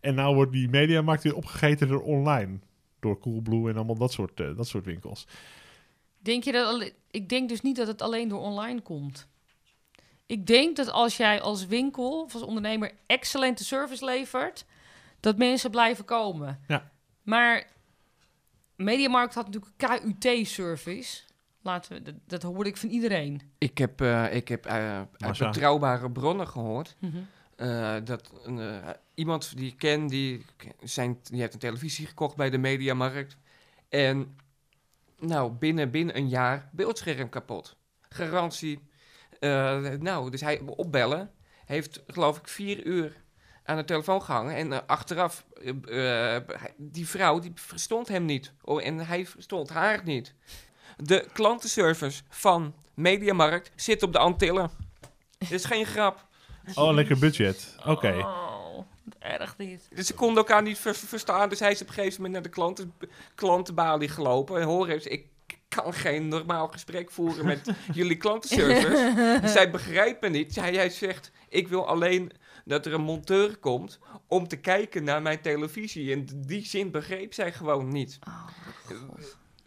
En 0.00 0.14
nou 0.14 0.34
wordt 0.34 0.52
die 0.52 0.68
mediamarkt 0.68 1.22
weer 1.22 1.34
opgegeten 1.36 1.88
door 1.88 2.02
online. 2.02 2.58
Door 3.00 3.18
Coolblue 3.18 3.68
en 3.70 3.76
allemaal 3.76 3.96
dat 3.98 4.12
soort, 4.12 4.40
eh, 4.40 4.56
dat 4.56 4.68
soort 4.68 4.84
winkels. 4.84 5.26
Denk 6.18 6.44
je 6.44 6.52
dat 6.52 6.92
ik 7.10 7.28
denk 7.28 7.48
dus 7.48 7.60
niet 7.60 7.76
dat 7.76 7.86
het 7.86 8.02
alleen 8.02 8.28
door 8.28 8.40
online 8.40 8.80
komt. 8.80 9.28
Ik 10.26 10.46
denk 10.46 10.76
dat 10.76 10.90
als 10.90 11.16
jij 11.16 11.40
als 11.40 11.66
winkel 11.66 12.22
of 12.22 12.34
als 12.34 12.42
ondernemer 12.42 12.92
excellente 13.06 13.64
service 13.64 14.04
levert, 14.04 14.64
dat 15.20 15.36
mensen 15.38 15.70
blijven 15.70 16.04
komen. 16.04 16.60
Ja. 16.68 16.90
Maar 17.22 17.66
Mediamarkt 18.78 19.34
had 19.34 19.46
natuurlijk 19.46 19.72
KUT-service. 19.76 21.22
Laten 21.62 21.92
we, 21.92 22.02
dat, 22.02 22.14
dat 22.26 22.42
hoorde 22.42 22.70
ik 22.70 22.76
van 22.76 22.88
iedereen. 22.88 23.40
Ik 23.58 23.78
heb, 23.78 24.00
eh, 24.00 24.34
ik 24.34 24.48
heb 24.48 24.66
eh, 24.66 25.02
uit 25.16 25.38
betrouwbare 25.38 26.10
bronnen 26.10 26.48
gehoord 26.48 26.96
eh, 27.56 27.96
dat 28.04 28.32
een, 28.44 28.82
iemand 29.14 29.56
die 29.56 29.70
ik 29.70 29.78
ken, 29.78 30.06
die, 30.06 30.44
zijn, 30.82 31.18
die 31.22 31.40
heeft 31.40 31.52
een 31.52 31.58
televisie 31.58 32.06
gekocht 32.06 32.36
bij 32.36 32.50
de 32.50 32.58
Mediamarkt. 32.58 33.36
En 33.88 34.36
nou, 35.18 35.52
binnen, 35.52 35.90
binnen 35.90 36.16
een 36.16 36.28
jaar 36.28 36.70
beeldscherm 36.72 37.28
kapot. 37.28 37.76
Garantie. 38.08 38.80
Eh, 39.40 39.88
nou, 39.98 40.30
dus 40.30 40.40
hij 40.40 40.60
opbellen. 40.60 41.30
Heeft 41.64 42.02
geloof 42.06 42.38
ik 42.38 42.48
vier 42.48 42.86
uur 42.86 43.16
aan 43.68 43.76
de 43.76 43.84
telefoon 43.84 44.22
gehangen. 44.22 44.54
En 44.54 44.72
eh, 44.72 44.78
achteraf, 44.86 45.44
eh, 45.86 46.36
eh, 46.36 46.42
die 46.76 47.08
vrouw, 47.08 47.38
die 47.38 47.52
verstond 47.54 48.08
hem 48.08 48.24
niet. 48.24 48.52
Oh, 48.62 48.84
en 48.84 48.98
hij 48.98 49.26
verstond 49.26 49.68
haar 49.68 50.00
niet. 50.04 50.34
De 50.96 51.26
klantenservice 51.32 52.22
van 52.28 52.74
Mediamarkt 52.94 53.70
zit 53.76 54.02
op 54.02 54.12
de 54.12 54.18
Antillen. 54.18 54.70
Dit 55.38 55.50
is 55.50 55.64
geen 55.64 55.86
grap. 55.86 56.26
Oh, 56.74 56.94
lekker 56.94 57.18
budget. 57.18 57.76
Oké. 57.86 58.14
Oh, 58.18 58.78
erg 59.18 59.54
dit. 59.56 59.88
Dus 59.94 60.06
ze 60.06 60.14
konden 60.14 60.36
elkaar 60.36 60.62
niet 60.62 60.78
ver- 60.78 60.94
verstaan. 60.94 61.48
Dus 61.48 61.60
hij 61.60 61.70
is 61.70 61.82
op 61.82 61.88
een 61.88 61.94
gegeven 61.94 62.16
moment 62.16 62.32
naar 62.32 62.42
de 62.42 62.48
klanten, 62.48 62.92
klantenbalie 63.34 64.08
gelopen. 64.08 64.60
En 64.60 64.66
hoor 64.66 64.88
eens, 64.88 65.06
ik 65.06 65.26
kan 65.68 65.94
geen 65.94 66.28
normaal 66.28 66.68
gesprek 66.68 67.10
voeren 67.10 67.44
met 67.46 67.70
jullie 67.92 68.16
klantenservice. 68.16 69.40
Zij 69.48 69.70
begrijpen 69.70 70.32
niet. 70.32 70.56
Hij, 70.56 70.74
hij 70.74 70.90
zegt, 70.90 71.30
ik 71.48 71.68
wil 71.68 71.86
alleen 71.86 72.32
dat 72.68 72.86
er 72.86 72.92
een 72.92 73.00
monteur 73.00 73.56
komt 73.56 73.98
om 74.26 74.48
te 74.48 74.56
kijken 74.56 75.04
naar 75.04 75.22
mijn 75.22 75.40
televisie. 75.40 76.12
En 76.12 76.26
die 76.46 76.64
zin 76.64 76.90
begreep 76.90 77.34
zij 77.34 77.52
gewoon 77.52 77.88
niet. 77.88 78.18
Oh. 78.26 78.46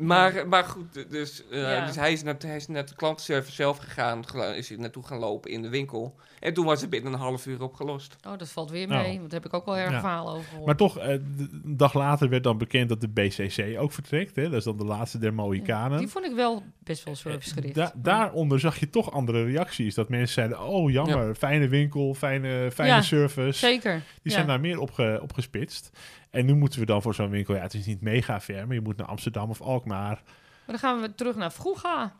Maar, 0.02 0.48
maar 0.48 0.64
goed, 0.64 1.10
dus, 1.12 1.48
eh, 1.50 1.62
Ja. 1.62 1.86
dus 1.86 1.96
hij, 1.96 2.12
is 2.12 2.24
naar, 2.24 2.36
hij 2.40 2.56
is 2.56 2.68
naar 2.68 2.86
de 2.86 2.96
klantenservice 2.96 3.56
zelf 3.56 3.78
gegaan. 3.78 4.24
Is 4.56 4.70
hij 4.70 4.78
naartoe 4.78 5.04
gaan 5.04 5.20
lopen 5.20 5.52
in 5.52 5.62
de 5.62 5.70
winkel. 5.70 6.16
En 6.40 6.54
toen 6.54 6.66
was 6.66 6.82
het 6.82 6.90
binnen 6.90 7.14
een 7.14 7.20
half 7.20 7.46
uur 7.46 7.62
opgelost. 7.62 8.16
Oh, 8.28 8.38
dat 8.38 8.50
valt 8.50 8.70
weer 8.72 8.88
Nou. 8.88 9.02
mee. 9.08 9.18
Want 9.18 9.32
daar 9.32 9.40
heb 9.42 9.50
ik 9.50 9.56
ook 9.56 9.66
wel 9.66 9.78
erg 9.78 9.92
Ja. 9.92 10.00
verhaal 10.00 10.30
over 10.30 10.44
gehoord. 10.50 10.66
Maar 10.66 10.76
toch, 10.76 10.98
eh, 10.98 11.10
een 11.10 11.62
dag 11.78 11.94
later 11.94 12.30
werd 12.30 12.44
dan 12.44 12.58
bekend 12.58 12.90
dat 12.90 13.02
de 13.02 13.08
BCC 13.08 13.80
ook 13.80 13.92
vertrekt. 13.92 14.36
Hè? 14.36 14.44
Dat 14.44 14.54
is 14.54 14.64
dan 14.64 14.78
de 14.78 14.86
laatste 14.86 15.18
der 15.18 15.34
Mohikanen. 15.34 15.98
Die 15.98 16.08
vond 16.08 16.26
ik 16.26 16.34
wel 16.36 16.64
best 16.80 17.04
wel 17.04 17.16
servicegericht. 17.16 17.76
Da- 17.76 17.94
daaronder 17.96 18.60
zag 18.60 18.80
je 18.80 18.90
toch 18.90 19.12
andere 19.12 19.44
reacties. 19.44 19.96
Dat 19.96 20.10
mensen 20.10 20.34
zeiden, 20.34 20.60
oh 20.68 20.92
jammer, 20.92 21.36
fijne 21.36 21.68
winkel, 21.68 22.14
fijne, 22.14 22.72
fijne 22.74 22.94
Ja, 22.94 23.02
service. 23.02 23.60
Zeker. 23.60 23.94
Die 23.94 24.04
ja. 24.24 24.32
zijn 24.32 24.48
daar 24.48 24.60
meer 24.60 24.80
op, 24.80 24.92
ge- 24.92 25.20
op 25.22 25.34
gespitst. 25.34 25.90
En 26.32 26.46
nu 26.46 26.54
moeten 26.56 26.80
we 26.80 26.86
dan 26.86 27.02
voor 27.02 27.14
zo'n 27.16 27.30
winkel, 27.30 27.56
ja 27.56 27.62
het 27.62 27.74
is 27.74 27.86
niet 27.86 28.02
mega 28.02 28.42
ver, 28.42 28.66
maar 28.68 28.76
je 28.76 28.82
moet 28.82 28.98
naar 28.98 29.08
Amsterdam 29.08 29.50
of 29.50 29.62
Alkmaar. 29.62 30.22
Maar 30.26 30.66
dan 30.66 30.80
gaan 30.80 31.02
we 31.02 31.16
terug 31.16 31.36
naar 31.36 31.52
vroeger. 31.52 32.12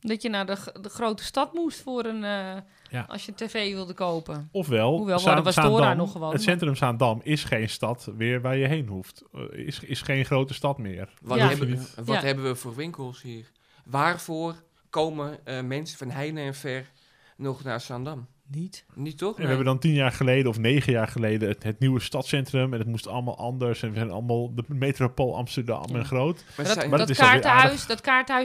Dat 0.00 0.22
je 0.22 0.28
naar 0.28 0.46
de, 0.46 0.56
de 0.80 0.88
grote 0.88 1.24
stad 1.24 1.52
moest 1.54 1.80
voor 1.82 2.04
een... 2.04 2.24
eh, 2.24 2.56
Ja. 2.90 3.04
Als 3.08 3.24
je 3.26 3.30
een 3.30 3.36
tv 3.46 3.72
wilde 3.72 3.94
kopen. 3.94 4.48
Ofwel, 4.52 4.96
Hoewel, 4.96 5.18
Zaan- 5.18 5.34
waar 5.34 5.42
was 5.42 5.54
Dora 5.54 5.68
Zaandam, 5.76 5.96
nog 5.96 6.12
gewoon, 6.12 6.32
het 6.32 6.42
centrum 6.42 6.74
Zaandam 6.74 7.20
is 7.22 7.44
geen 7.44 7.68
stad 7.68 8.10
weer 8.16 8.40
waar 8.40 8.56
je 8.56 8.66
heen 8.66 8.86
hoeft. 8.86 9.22
Eh, 9.32 9.42
is, 9.66 9.80
is 9.80 10.02
geen 10.02 10.24
grote 10.24 10.54
stad 10.54 10.78
meer. 10.78 11.08
Wat, 11.22 11.38
Ja. 11.38 11.48
hebben, 11.48 11.78
wat 12.04 12.06
Ja. 12.06 12.20
hebben 12.26 12.44
we 12.44 12.54
voor 12.54 12.74
winkels 12.74 13.22
hier? 13.22 13.50
Waarvoor 13.84 14.54
komen 14.90 15.46
eh, 15.46 15.62
mensen 15.62 15.98
van 15.98 16.10
heine 16.10 16.40
en 16.40 16.54
ver 16.54 16.90
nog 17.36 17.64
naar 17.64 17.80
Zandam? 17.80 18.26
Niet. 18.50 18.84
Niet 18.94 19.18
toch? 19.18 19.36
En 19.36 19.42
we 19.42 19.48
hebben 19.48 19.66
dan 19.66 19.78
tien 19.78 19.92
jaar 19.92 20.12
geleden 20.12 20.50
of 20.50 20.58
negen 20.58 20.92
jaar 20.92 21.08
geleden 21.08 21.48
het, 21.48 21.62
het 21.62 21.78
nieuwe 21.78 22.00
stadscentrum. 22.00 22.72
En 22.72 22.78
het 22.78 22.88
moest 22.88 23.06
allemaal 23.06 23.38
anders. 23.38 23.82
En 23.82 23.90
we 23.90 23.96
zijn 23.96 24.10
allemaal 24.10 24.54
de 24.54 24.64
metropool 24.66 25.36
Amsterdam 25.36 25.84
Ja. 25.88 25.94
en 25.98 26.04
groot. 26.04 26.44
Maar 26.56 26.66
zijn, 26.66 26.88
Maar 26.90 26.98
dat, 26.98 27.08
dat 27.08 27.16
dat, 27.16 27.26
kaartenhuis, 27.26 27.86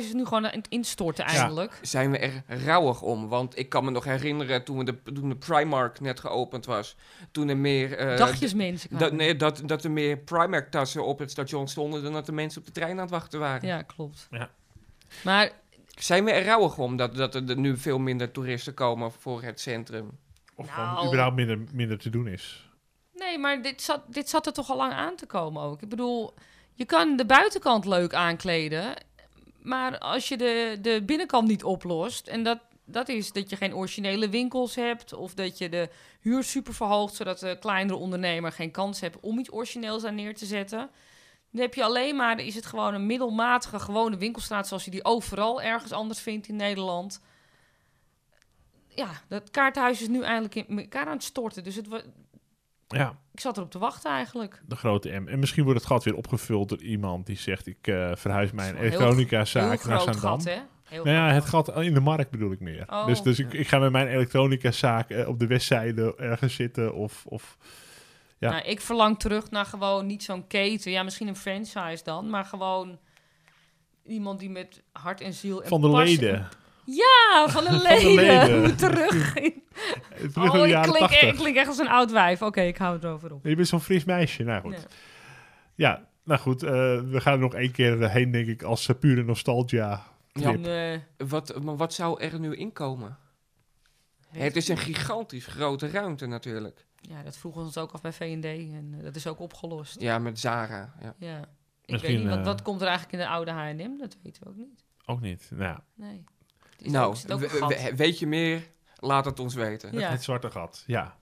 dat 0.01 0.03
is 0.03 0.13
nu 0.13 0.25
gewoon 0.25 0.45
aan 0.45 0.51
het 0.57 0.67
instorten 0.67 1.25
eigenlijk. 1.25 1.79
zijn 1.81 2.11
we 2.11 2.17
er 2.17 2.43
rouwig 2.47 3.01
om? 3.01 3.27
Want 3.27 3.57
ik 3.57 3.69
kan 3.69 3.85
me 3.85 3.91
nog 3.91 4.03
herinneren 4.03 4.63
toen, 4.63 4.77
we 4.77 4.83
de, 4.83 5.13
toen 5.13 5.29
de 5.29 5.35
Primark 5.35 5.99
net 5.99 6.19
geopend 6.19 6.65
was. 6.65 6.95
Toen 7.31 7.49
er 7.49 7.57
meer... 7.57 7.97
eh, 7.97 8.17
Dagjes 8.17 8.53
mensen 8.53 8.89
dat, 8.89 8.99
kwamen. 8.99 9.15
nee, 9.17 9.35
dat, 9.35 9.61
dat 9.65 9.83
er 9.83 9.91
meer 9.91 10.17
Primark-tassen 10.17 11.05
op 11.05 11.19
het 11.19 11.31
station 11.31 11.67
stonden... 11.67 12.03
dan 12.03 12.13
dat 12.13 12.25
de 12.25 12.31
mensen 12.31 12.59
op 12.61 12.67
de 12.67 12.73
trein 12.73 12.91
aan 12.91 12.97
het 12.97 13.09
wachten 13.09 13.39
waren. 13.39 13.67
Ja, 13.67 13.81
klopt. 13.81 14.27
Ja. 14.31 14.49
Maar 15.23 15.51
Zijn 15.99 16.25
we 16.25 16.31
er 16.31 16.45
rouwig 16.45 16.77
om 16.77 16.95
dat, 16.97 17.15
dat 17.15 17.35
er 17.35 17.57
nu 17.57 17.77
veel 17.77 17.99
minder 17.99 18.31
toeristen 18.31 18.73
komen 18.73 19.11
voor 19.11 19.43
het 19.43 19.59
centrum? 19.59 20.17
Of 20.55 20.65
Nou. 20.65 20.87
gewoon 20.89 21.07
überhaupt 21.07 21.35
minder, 21.35 21.59
minder 21.71 21.97
te 21.97 22.09
doen 22.09 22.27
is. 22.27 22.69
nee, 23.13 23.37
maar 23.37 23.61
dit 23.61 23.81
zat, 23.81 24.01
dit 24.07 24.29
zat 24.29 24.45
er 24.45 24.53
toch 24.53 24.69
al 24.69 24.77
lang 24.77 24.93
aan 24.93 25.15
te 25.15 25.25
komen 25.25 25.61
ook. 25.61 25.81
Ik 25.81 25.89
bedoel, 25.89 26.33
je 26.73 26.85
kan 26.85 27.15
de 27.15 27.25
buitenkant 27.25 27.85
leuk 27.85 28.13
aankleden, 28.13 28.93
maar 29.61 29.97
als 29.97 30.27
je 30.27 30.37
de, 30.37 30.77
de 30.81 31.03
binnenkant 31.05 31.47
niet 31.47 31.63
oplost, 31.63 32.27
en 32.27 32.43
dat, 32.43 32.59
dat 32.85 33.09
is 33.09 33.31
dat 33.31 33.49
je 33.49 33.55
geen 33.55 33.75
originele 33.75 34.29
winkels 34.29 34.75
hebt, 34.75 35.13
of 35.13 35.33
dat 35.33 35.57
je 35.57 35.69
de 35.69 35.89
huur 36.19 36.43
super 36.43 36.73
verhoogt, 36.73 37.15
zodat 37.15 37.39
de 37.39 37.57
kleinere 37.59 37.97
ondernemer 37.97 38.51
geen 38.51 38.71
kans 38.71 38.99
heeft 38.99 39.19
om 39.19 39.39
iets 39.39 39.51
origineels 39.51 40.01
daar 40.01 40.13
neer 40.13 40.35
te 40.35 40.45
zetten. 40.45 40.89
Dan 41.53 41.61
heb 41.61 41.73
je 41.73 41.83
alleen 41.83 42.15
maar, 42.15 42.39
is 42.39 42.55
het 42.55 42.65
gewoon 42.65 42.93
een 42.93 43.05
middelmatige, 43.05 43.79
gewone 43.79 44.17
winkelstraat 44.17 44.67
zoals 44.67 44.85
je 44.85 44.91
die 44.91 45.05
overal 45.05 45.61
ergens 45.61 45.91
anders 45.91 46.19
vindt 46.19 46.47
in 46.47 46.55
Nederland. 46.55 47.21
Ja, 48.87 49.09
dat 49.27 49.49
kaarthuis 49.51 50.01
is 50.01 50.07
nu 50.07 50.23
eindelijk 50.23 50.55
in 50.55 50.79
elkaar 50.79 51.05
aan 51.05 51.13
het 51.13 51.23
storten. 51.23 51.63
Dus 51.63 51.75
het, 51.75 51.87
Ja, 52.87 53.17
ik 53.31 53.39
zat 53.39 53.57
erop 53.57 53.71
te 53.71 53.79
wachten 53.79 54.11
eigenlijk. 54.11 54.61
de 54.65 54.75
grote 54.75 55.09
M. 55.09 55.27
En 55.27 55.39
misschien 55.39 55.63
wordt 55.63 55.79
het 55.79 55.87
gat 55.87 56.03
weer 56.03 56.15
opgevuld 56.15 56.69
door 56.69 56.81
iemand 56.81 57.25
die 57.25 57.37
zegt... 57.37 57.67
ik 57.67 57.87
eh, 57.87 58.11
verhuis 58.15 58.51
mijn 58.51 58.75
Dat 58.75 58.83
is 58.83 58.89
wel 58.89 58.99
elektronica 58.99 59.37
Heel 59.37 59.45
zaak 59.45 59.67
naar 59.67 59.99
groot 59.99 60.01
Zaandam. 60.01 60.21
gat, 60.21 60.43
hè? 60.43 60.61
Heel 60.83 61.03
Nou 61.03 61.17
ja, 61.17 61.33
het 61.33 61.45
gat 61.45 61.75
in 61.81 61.93
de 61.93 61.99
markt 61.99 62.31
bedoel 62.31 62.51
ik 62.51 62.59
meer. 62.59 62.83
Oh. 62.87 63.05
Dus, 63.05 63.21
dus 63.21 63.39
ik, 63.39 63.53
ik 63.53 63.67
ga 63.67 63.79
met 63.79 63.91
mijn 63.91 64.07
elektronica 64.07 64.71
zaak 64.71 65.09
eh, 65.09 65.27
op 65.27 65.39
de 65.39 65.47
westzijde 65.47 66.15
ergens 66.15 66.55
zitten 66.55 66.93
of... 66.93 67.25
of 67.25 67.57
ja. 68.43 68.51
Nou, 68.51 68.63
ik 68.63 68.81
verlang 68.81 69.19
terug 69.19 69.49
naar 69.51 69.65
gewoon 69.65 70.05
niet 70.05 70.23
zo'n 70.23 70.47
keten. 70.47 70.91
Ja, 70.91 71.03
misschien 71.03 71.27
een 71.27 71.35
franchise 71.35 72.03
dan, 72.03 72.29
maar 72.29 72.45
gewoon 72.45 72.99
iemand 74.05 74.39
die 74.39 74.49
met 74.49 74.81
hart 74.91 75.21
en 75.21 75.33
ziel 75.33 75.61
en 75.63 75.67
van 75.69 75.81
de 75.81 75.89
passie- 75.89 76.19
leden. 76.19 76.47
Ja, 76.85 77.45
van 77.49 77.63
de 77.63 77.69
de 77.69 77.81
leden. 77.81 78.75
terug. 78.77 79.35
in- 79.35 79.63
Terug 80.33 80.49
Oh, 80.53 80.67
ik 80.67 80.81
klink, 80.81 80.97
80. 80.97 81.21
ik 81.21 81.35
klink 81.35 81.55
echt 81.55 81.67
als 81.67 81.77
een 81.77 81.87
oud 81.89 82.11
wijf. 82.11 82.41
Oké, 82.41 82.61
ik 82.61 82.77
hou 82.77 82.93
het 82.93 83.03
erover 83.03 83.33
op. 83.33 83.45
Je 83.45 83.55
bent 83.55 83.67
zo'n 83.67 83.81
fris 83.81 84.03
meisje. 84.03 84.43
Nou 84.43 84.61
goed. 84.61 84.73
Ja. 84.73 84.79
Ja, 85.75 86.07
nou 86.23 86.39
goed. 86.39 86.63
eh, 86.63 86.71
we 87.01 87.21
gaan 87.21 87.33
er 87.33 87.39
nog 87.39 87.53
één 87.55 87.71
keer 87.71 88.09
heen, 88.09 88.31
denk 88.31 88.47
ik, 88.47 88.63
als 88.63 88.87
eh, 88.87 88.95
pure 88.99 89.23
nostalgia. 89.23 90.03
Ja. 90.33 90.51
Nee, 90.51 91.03
wat, 91.17 91.63
maar 91.63 91.77
wat 91.77 91.93
zou 91.93 92.21
er 92.21 92.39
nu 92.39 92.55
inkomen? 92.55 93.17
Het 94.29 94.55
is 94.55 94.67
een 94.67 94.77
gigantisch 94.77 95.45
grote 95.45 95.87
ruimte 95.89 96.25
natuurlijk. 96.25 96.85
Ja, 97.09 97.23
dat 97.23 97.37
vroegen 97.37 97.61
we 97.61 97.67
ons 97.67 97.77
ook 97.77 97.91
af 97.91 98.01
bij 98.01 98.13
V&D 98.13 98.45
en 98.45 98.93
eh, 98.97 99.03
dat 99.03 99.15
is 99.15 99.27
ook 99.27 99.39
opgelost. 99.39 100.01
Ja, 100.01 100.19
met 100.19 100.39
Zara. 100.39 100.93
Ja. 101.01 101.13
Ja. 101.17 101.39
Ik 101.85 101.91
Misschien, 101.91 102.11
weet 102.13 102.21
niet, 102.21 102.29
wat, 102.29 102.39
eh, 102.39 102.45
wat 102.45 102.61
komt 102.61 102.81
er 102.81 102.87
eigenlijk 102.87 103.17
in 103.17 103.27
de 103.27 103.33
oude 103.33 103.51
H&M? 103.51 103.97
Dat 103.97 104.17
weten 104.23 104.43
we 104.43 104.49
ook 104.49 104.55
niet. 104.55 104.83
Ook 105.05 105.21
niet. 105.21 105.49
Nou, 105.51 105.63
ja, 105.63 105.83
Nee. 105.95 106.23
Nou, 106.77 107.15
ook, 107.29 107.41
ook 107.63 107.73
weet 107.95 108.19
je 108.19 108.27
meer? 108.27 108.61
Laat 108.99 109.25
het 109.25 109.39
ons 109.39 109.53
weten. 109.53 109.99
Ja. 109.99 110.09
het 110.09 110.23
zwarte 110.23 110.51
gat. 110.51 110.83
Ja. 110.87 111.15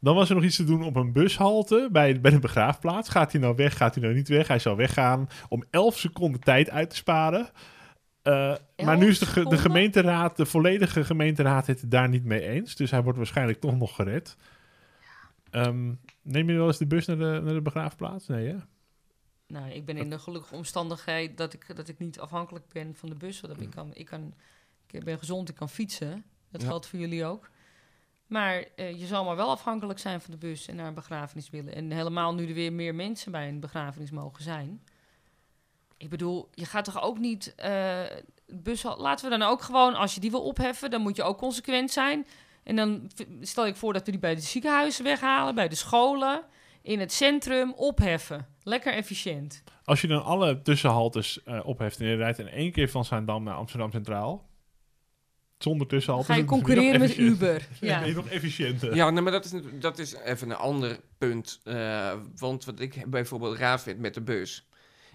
Dan 0.00 0.14
was 0.14 0.28
er 0.28 0.34
nog 0.34 0.44
iets 0.44 0.56
te 0.56 0.64
doen 0.64 0.82
op 0.84 0.96
een 0.96 1.12
bushalte 1.12 1.88
bij, 1.92 2.20
bij 2.20 2.30
de 2.30 2.38
begraafplaats. 2.38 3.08
Gaat 3.08 3.32
hij 3.32 3.40
nou 3.40 3.54
weg? 3.54 3.76
Gaat 3.76 3.94
hij 3.94 4.02
nou 4.02 4.14
niet 4.16 4.28
weg? 4.28 4.48
Hij 4.48 4.58
zou 4.58 4.76
weggaan 4.76 5.28
om 5.48 5.64
11 5.70 5.98
seconden 5.98 6.40
tijd 6.40 6.70
uit 6.70 6.90
te 6.90 6.96
sparen. 6.96 7.48
Eh, 8.22 8.54
maar 8.84 8.96
nu 8.96 9.08
is 9.08 9.18
de, 9.18 9.26
ge- 9.26 9.44
de 9.48 9.58
gemeenteraad, 9.58 10.36
de 10.36 10.46
volledige 10.46 11.04
gemeenteraad, 11.04 11.66
het 11.66 11.90
daar 11.90 12.08
niet 12.08 12.24
mee 12.24 12.40
eens. 12.48 12.74
Dus 12.76 12.90
hij 12.90 13.02
wordt 13.02 13.18
waarschijnlijk 13.18 13.60
toch 13.60 13.76
nog 13.76 13.94
gered. 13.94 14.36
Ehm, 15.54 15.92
neem 16.22 16.50
je 16.50 16.56
wel 16.56 16.66
eens 16.66 16.78
de 16.78 16.86
bus 16.86 17.06
naar 17.06 17.16
de, 17.18 17.40
naar 17.44 17.54
de 17.54 17.62
begraafplaats? 17.62 18.26
Nee, 18.26 18.46
hè? 18.48 18.56
Nou, 19.46 19.70
ik 19.70 19.84
ben 19.84 19.96
in 19.96 20.10
de 20.10 20.18
gelukkige 20.18 20.54
omstandigheid 20.54 21.36
dat 21.36 21.52
ik, 21.52 21.76
dat 21.76 21.88
ik 21.88 21.98
niet 21.98 22.20
afhankelijk 22.20 22.68
ben 22.68 22.94
van 22.94 23.08
de 23.08 23.14
bus. 23.14 23.40
Dat 23.40 23.60
ik, 23.60 23.70
kan, 23.70 23.94
ik, 23.94 24.06
kan, 24.06 24.34
ik 24.90 25.04
ben 25.04 25.18
gezond, 25.18 25.48
ik 25.48 25.54
kan 25.54 25.68
fietsen. 25.68 26.24
Dat 26.50 26.60
Ja. 26.60 26.66
geldt 26.66 26.86
voor 26.86 26.98
jullie 26.98 27.24
ook. 27.24 27.50
Maar 28.26 28.64
eh, 28.76 28.98
je 28.98 29.06
zal 29.06 29.24
maar 29.24 29.36
wel 29.36 29.50
afhankelijk 29.50 29.98
zijn 29.98 30.20
van 30.20 30.30
de 30.30 30.38
bus 30.38 30.66
en 30.68 30.76
naar 30.76 30.86
een 30.86 30.94
begrafenis 30.94 31.50
willen. 31.50 31.74
En 31.74 31.90
helemaal 31.90 32.34
nu 32.34 32.48
er 32.48 32.54
weer 32.54 32.72
meer 32.72 32.94
mensen 32.94 33.32
bij 33.32 33.48
een 33.48 33.60
begrafenis 33.60 34.10
mogen 34.10 34.42
zijn. 34.42 34.82
Ik 35.96 36.08
bedoel, 36.08 36.48
je 36.54 36.64
gaat 36.64 36.84
toch 36.84 37.02
ook 37.02 37.18
niet... 37.18 37.54
eh, 37.54 38.02
bus, 38.46 38.82
laten 38.82 39.30
we 39.30 39.38
dan 39.38 39.48
ook 39.48 39.62
gewoon, 39.62 39.94
als 39.94 40.14
je 40.14 40.20
die 40.20 40.30
wil 40.30 40.42
opheffen... 40.44 40.90
dan 40.90 41.00
moet 41.00 41.16
je 41.16 41.22
ook 41.22 41.38
consequent 41.38 41.90
zijn. 41.90 42.26
En 42.64 42.76
dan 42.76 43.10
stel 43.40 43.66
ik 43.66 43.76
voor 43.76 43.92
dat 43.92 44.04
we 44.04 44.10
die 44.10 44.20
bij 44.20 44.34
de 44.34 44.40
ziekenhuizen 44.40 45.04
weghalen... 45.04 45.54
bij 45.54 45.68
de 45.68 45.74
scholen, 45.74 46.42
in 46.82 47.00
het 47.00 47.12
centrum 47.12 47.72
opheffen. 47.72 48.46
Lekker 48.62 48.92
efficiënt. 48.92 49.62
Als 49.84 50.00
je 50.00 50.06
dan 50.06 50.24
alle 50.24 50.62
tussenhaltes 50.62 51.42
eh 51.42 51.60
opheft 51.66 52.00
en 52.00 52.06
je 52.06 52.16
rijdt 52.16 52.38
in 52.38 52.48
één 52.48 52.72
keer 52.72 52.88
van 52.90 53.04
Zaandam 53.04 53.42
naar 53.42 53.54
Amsterdam 53.54 53.90
Centraal... 53.90 54.52
Zonder 55.58 55.86
tussenhaltes... 55.86 56.28
Ga 56.30 56.34
je 56.36 56.44
concurreren 56.44 57.00
met. 57.00 57.16
Uber. 57.16 57.68
Ja. 57.80 57.98
ben 57.98 58.08
je 58.08 58.14
nog 58.14 58.28
efficiënter. 58.28 58.94
Ja, 58.94 59.10
nee, 59.10 59.22
maar 59.22 59.32
dat 59.32 59.44
is, 59.44 59.52
dat 59.80 59.98
is 59.98 60.14
even 60.14 60.50
een 60.50 60.56
ander 60.56 61.00
punt. 61.18 61.60
eh, 61.64 62.12
want 62.36 62.64
wat 62.64 62.80
ik 62.80 63.10
bijvoorbeeld 63.10 63.56
raar 63.58 63.80
vind 63.80 63.98
met 63.98 64.14
de 64.14 64.20
bus... 64.20 64.66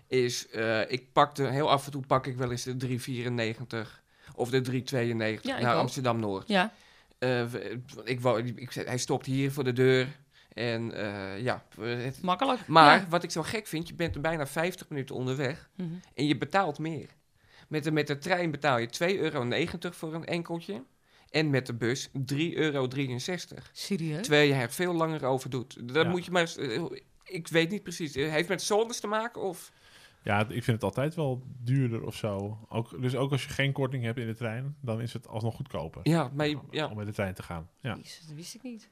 is, 0.08 0.50
eh, 0.50 0.91
ik 0.91 1.13
pakte, 1.13 1.44
heel 1.44 1.70
af 1.70 1.86
en 1.86 1.91
toe 1.91 2.01
pak 2.08 2.27
ik 2.27 2.38
wel 2.38 2.51
eens 2.51 2.63
de 2.63 2.75
394 2.77 4.03
of 4.36 4.50
de 4.50 4.62
392 4.62 5.51
Ja, 5.51 5.58
ik 5.58 5.63
naar. 5.63 5.75
Amsterdam-Noord. 5.75 6.48
ja. 6.48 6.74
Eh, 7.19 7.53
ik 8.03 8.21
wou, 8.21 8.43
ik, 8.55 8.71
zei, 8.71 8.85
hij 8.85 8.97
stopt 8.97 9.25
hier 9.25 9.51
voor 9.51 9.63
de 9.63 9.73
deur. 9.73 10.07
En 10.53 10.91
eh, 10.93 11.41
ja, 11.43 11.63
het, 11.79 12.21
makkelijk. 12.21 12.67
maar 12.67 12.99
Ja. 12.99 13.07
wat 13.09 13.23
ik 13.23 13.31
zo 13.31 13.43
gek 13.43 13.67
vind, 13.67 13.88
je 13.88 13.93
bent 13.93 14.15
er 14.15 14.21
bijna 14.21 14.47
50 14.47 14.89
minuten 14.89 15.15
onderweg 15.15 15.69
Mhm. 15.75 15.89
en 16.13 16.27
je 16.27 16.38
betaalt 16.38 16.79
meer. 16.79 17.07
Met 17.67 17.83
de, 17.83 17.91
met 17.91 18.07
de 18.07 18.17
trein 18.17 18.51
betaal 18.51 18.77
je 18.77 18.88
2,90 18.89 19.19
euro 19.19 19.91
voor 19.91 20.13
een 20.13 20.25
enkeltje. 20.25 20.83
En 21.29 21.49
met 21.49 21.65
de 21.65 21.73
bus 21.73 22.09
3,63 22.13 22.53
euro. 22.55 22.88
Serieus? 23.71 24.21
Terwijl 24.21 24.47
je 24.47 24.53
er 24.53 24.71
veel 24.71 24.93
langer 24.93 25.25
over 25.25 25.49
doet. 25.49 25.88
Dat 25.93 26.03
Ja. 26.05 26.09
moet 26.09 26.25
je 26.25 26.31
maar... 26.31 26.41
eens- 26.41 26.57
eh, 26.57 26.83
Ik 27.23 27.47
weet 27.47 27.69
niet 27.69 27.83
precies. 27.83 28.15
Het 28.15 28.29
heeft 28.31 28.49
met 28.49 28.61
zones 28.61 28.99
te 28.99 29.07
maken 29.07 29.41
of... 29.41 29.71
Ja, 30.29 30.39
ik 30.39 30.63
vind 30.63 30.65
het 30.67 30.83
altijd 30.83 31.15
wel 31.15 31.43
duurder 31.63 32.03
of 32.03 32.15
zo. 32.15 32.57
Ook, 32.69 33.01
dus 33.01 33.15
ook 33.15 33.31
als 33.31 33.43
je 33.43 33.50
geen 33.50 33.71
korting 33.71 34.03
hebt 34.03 34.17
in 34.19 34.27
de 34.27 34.36
trein, 34.36 34.75
dan 34.81 35.01
is 35.01 35.13
het 35.13 35.27
alsnog 35.27 35.55
goedkoper. 35.55 36.01
Ja, 36.03 36.29
maar, 36.33 36.48
ja. 36.71 36.88
Om 36.88 36.98
met 36.98 37.05
de 37.05 37.13
trein 37.13 37.33
te 37.33 37.43
gaan. 37.43 37.69
Ja. 37.79 37.95
Jezus, 37.95 38.25
dat 38.27 38.36
wist 38.36 38.55
ik 38.55 38.63
niet. 38.63 38.89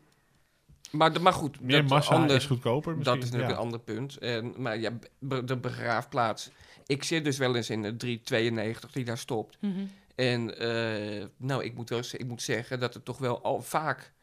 maar, 0.91 1.13
de- 1.13 1.19
maar 1.19 1.33
goed. 1.33 1.61
Meer 1.61 1.81
dat 1.81 1.89
massa 1.89 2.13
ander- 2.15 2.35
is 2.35 2.45
goedkoper 2.45 2.95
misschien. 2.95 3.15
Dat 3.15 3.23
is 3.23 3.31
natuurlijk 3.31 3.51
ja. 3.51 3.57
een 3.57 3.63
ander 3.63 3.79
punt. 3.79 4.17
En, 4.17 4.53
maar 4.57 4.77
ja, 4.79 4.91
be- 5.19 5.43
de 5.43 5.57
begraafplaats. 5.57 6.51
Ik 6.85 7.03
zit 7.03 7.23
dus 7.23 7.37
wel 7.37 7.55
eens 7.55 7.69
in 7.69 7.81
de 7.81 7.95
392 7.97 8.91
die 8.91 9.05
daar 9.05 9.17
stopt. 9.17 9.57
Mhm. 9.61 9.85
En 10.15 10.57
eh, 10.59 11.25
nou, 11.37 11.63
ik 11.63 11.75
moet, 11.75 11.89
wel, 11.89 12.03
z- 12.03 12.13
ik 12.13 12.27
moet 12.27 12.41
zeggen 12.41 12.79
dat 12.79 12.95
er 12.95 13.03
toch 13.03 13.17
wel 13.17 13.43
al 13.43 13.61
vaak 13.61 14.13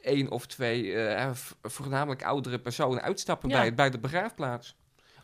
één 0.00 0.30
of 0.30 0.46
twee, 0.46 0.92
eh, 0.94 1.32
v- 1.34 1.52
voornamelijk 1.62 2.22
oudere 2.24 2.58
personen 2.58 3.02
uitstappen 3.02 3.48
Ja. 3.48 3.58
bij, 3.60 3.74
bij 3.74 3.90
de 3.90 3.98
begraafplaats. 3.98 4.76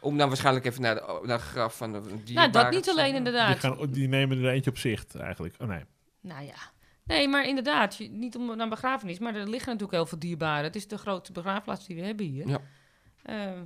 Om 0.04 0.18
dan 0.18 0.28
waarschijnlijk 0.28 0.64
even 0.64 0.82
naar, 0.82 0.94
de, 0.94 1.20
naar 1.22 1.38
graf 1.38 1.76
van 1.76 1.92
de 1.92 2.00
Nou, 2.32 2.50
dat 2.50 2.70
niet 2.70 2.88
alleen 2.88 3.14
inderdaad. 3.14 3.60
Die, 3.60 3.70
gaan, 3.70 3.90
die 3.90 4.08
nemen 4.08 4.38
er 4.38 4.50
eentje 4.50 4.70
op 4.70 4.78
zicht 4.78 5.14
eigenlijk. 5.14 5.54
Oh 5.58 5.68
nee. 5.68 5.84
Nou 6.20 6.44
ja. 6.44 6.72
Nee, 7.04 7.28
maar 7.28 7.46
inderdaad, 7.46 7.98
niet 8.10 8.36
om 8.36 8.46
naar 8.46 8.58
een 8.58 8.68
begrafenis, 8.68 9.18
maar 9.18 9.34
er 9.34 9.48
liggen 9.48 9.72
natuurlijk 9.72 9.92
heel 9.92 10.06
veel 10.06 10.18
dierbaren. 10.18 10.64
Het 10.64 10.76
is 10.76 10.88
de 10.88 10.98
grote 10.98 11.32
begraafplaats 11.32 11.86
die 11.86 11.96
we 11.96 12.02
hebben 12.02 12.26
hier. 12.26 12.48
Ja. 12.48 12.60
Eh, 13.22 13.60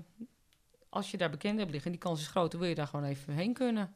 als 0.88 1.10
je 1.10 1.16
daar 1.16 1.30
bekend 1.30 1.58
hebt 1.58 1.70
liggen, 1.70 1.90
die 1.90 2.00
kans 2.00 2.20
is 2.20 2.28
groot, 2.28 2.50
dan 2.50 2.60
wil 2.60 2.68
je 2.68 2.74
daar 2.74 2.86
gewoon 2.86 3.04
even 3.04 3.34
heen 3.34 3.52
kunnen. 3.52 3.94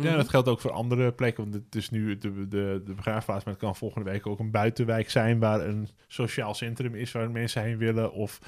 Ja, 0.00 0.04
Mhm. 0.08 0.16
dat 0.16 0.28
geldt 0.28 0.48
ook 0.48 0.60
voor 0.60 0.70
andere 0.70 1.12
plekken. 1.12 1.42
Want 1.50 1.64
het 1.64 1.74
is 1.74 1.90
nu 1.90 2.18
de, 2.18 2.48
de, 2.48 2.82
de 2.84 2.94
begraafplaats, 2.94 3.44
maar 3.44 3.54
het 3.54 3.62
kan 3.62 3.76
volgende 3.76 4.10
week 4.10 4.26
ook 4.26 4.38
een 4.38 4.50
buitenwijk 4.50 5.10
zijn 5.10 5.38
waar 5.38 5.60
een 5.60 5.88
sociaal 6.06 6.54
centrum 6.54 6.94
is 6.94 7.12
waar 7.12 7.30
mensen 7.30 7.62
heen 7.62 7.78
willen. 7.78 8.12
Of 8.12 8.38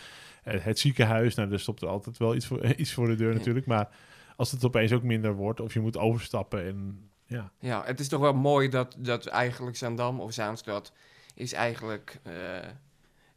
eh, 0.44 0.60
het 0.64 0.78
ziekenhuis. 0.78 1.34
Nou, 1.34 1.48
daar 1.48 1.58
stopt 1.58 1.82
er 1.82 1.88
altijd 1.88 2.16
wel 2.18 2.34
iets 2.34 2.46
voor, 2.46 2.64
iets 2.74 2.92
voor 2.92 3.06
de 3.06 3.14
deur 3.14 3.30
Ja. 3.32 3.36
natuurlijk. 3.36 3.66
Maar 3.66 3.88
als 4.36 4.50
het 4.50 4.64
opeens 4.64 4.92
ook 4.92 5.02
minder 5.02 5.34
wordt, 5.34 5.60
of 5.60 5.72
je 5.74 5.80
moet 5.80 5.96
overstappen 5.98 6.64
en 6.64 7.08
ja. 7.26 7.52
Ja, 7.58 7.82
het 7.84 8.00
is 8.00 8.08
toch 8.08 8.20
wel 8.20 8.34
mooi 8.34 8.68
dat, 8.68 8.96
dat 8.98 9.26
eigenlijk 9.26 9.76
Zaandam 9.76 10.20
of 10.20 10.32
Zaanstad 10.32 10.92
is 11.34 11.52
eigenlijk 11.52 12.20
eh, 12.22 12.32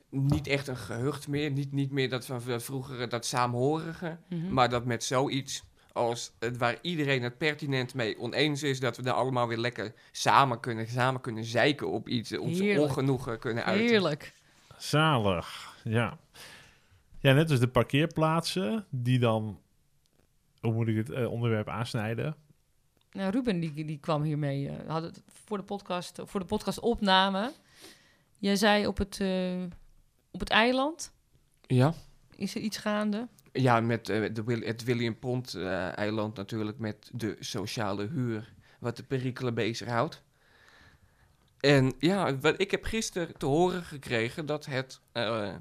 niet 0.09 0.47
echt 0.47 0.67
een 0.67 0.77
gehucht 0.77 1.27
meer. 1.27 1.51
Niet, 1.51 1.71
niet 1.71 1.91
meer 1.91 2.09
dat 2.09 2.25
van 2.25 2.41
vroeger 2.61 3.09
dat 3.09 3.25
saamhorige. 3.25 4.17
Mhm. 4.29 4.53
Maar 4.53 4.69
dat 4.69 4.85
met 4.85 5.03
zoiets 5.03 5.63
als 5.93 6.31
het, 6.39 6.57
waar 6.57 6.77
iedereen 6.81 7.23
het 7.23 7.37
pertinent 7.37 7.93
mee 7.93 8.19
oneens 8.19 8.63
is, 8.63 8.79
dat 8.79 8.97
we 8.97 9.03
daar 9.03 9.13
allemaal 9.13 9.47
weer 9.47 9.57
lekker 9.57 9.93
samen 10.11 10.59
kunnen, 10.59 10.87
samen 10.87 11.21
kunnen 11.21 11.43
zeiken 11.43 11.89
op 11.89 12.07
iets, 12.07 12.37
ons 12.37 12.59
Heerlijk. 12.59 12.89
ongenoegen 12.89 13.39
kunnen 13.39 13.65
uiten. 13.65 13.87
Heerlijk. 13.87 14.33
Zalig, 14.77 15.75
ja. 15.83 16.17
Ja, 17.19 17.33
net 17.33 17.51
als 17.51 17.59
de 17.59 17.67
parkeerplaatsen, 17.67 18.85
die 18.89 19.19
dan, 19.19 19.59
hoe 20.59 20.73
moet 20.73 20.87
ik 20.87 20.95
het 20.95 21.09
eh, 21.09 21.31
onderwerp 21.31 21.67
aansnijden? 21.69 22.35
Nou, 23.11 23.31
Ruben 23.31 23.59
die, 23.59 23.85
die 23.85 23.99
kwam 23.99 24.21
hiermee. 24.23 24.69
eh, 24.69 24.89
had 24.89 25.03
het 25.03 25.21
voor 25.27 25.57
de 25.57 25.63
podcast, 25.63 26.19
voor 26.23 26.39
de 26.39 26.45
podcast 26.45 26.79
opname. 26.79 27.51
Jij 28.39 28.55
zei 28.55 28.87
op 28.87 28.97
het, 28.97 29.19
eh, 29.19 29.63
op 30.31 30.39
het 30.39 30.49
eiland 30.49 31.11
Ja. 31.61 31.93
is 32.35 32.55
er 32.55 32.61
iets 32.61 32.77
gaande. 32.77 33.27
Ja, 33.53 33.81
met 33.81 34.09
eh, 34.09 34.33
de, 34.33 34.61
het 34.65 34.83
William 34.83 35.19
Pond 35.19 35.53
eh, 35.53 36.31
natuurlijk 36.33 36.77
met 36.77 37.09
de 37.11 37.35
sociale 37.39 38.07
huur, 38.07 38.53
wat 38.79 38.97
de 38.97 39.03
perikelen 39.03 39.53
bezighoudt. 39.53 40.21
En 41.59 41.93
ja, 41.99 42.37
wat, 42.37 42.61
ik 42.61 42.71
heb 42.71 42.83
gisteren 42.83 43.37
te 43.37 43.45
horen 43.45 43.83
gekregen 43.83 44.45
dat, 44.45 44.65
het, 44.65 44.99
eh, 45.11 45.53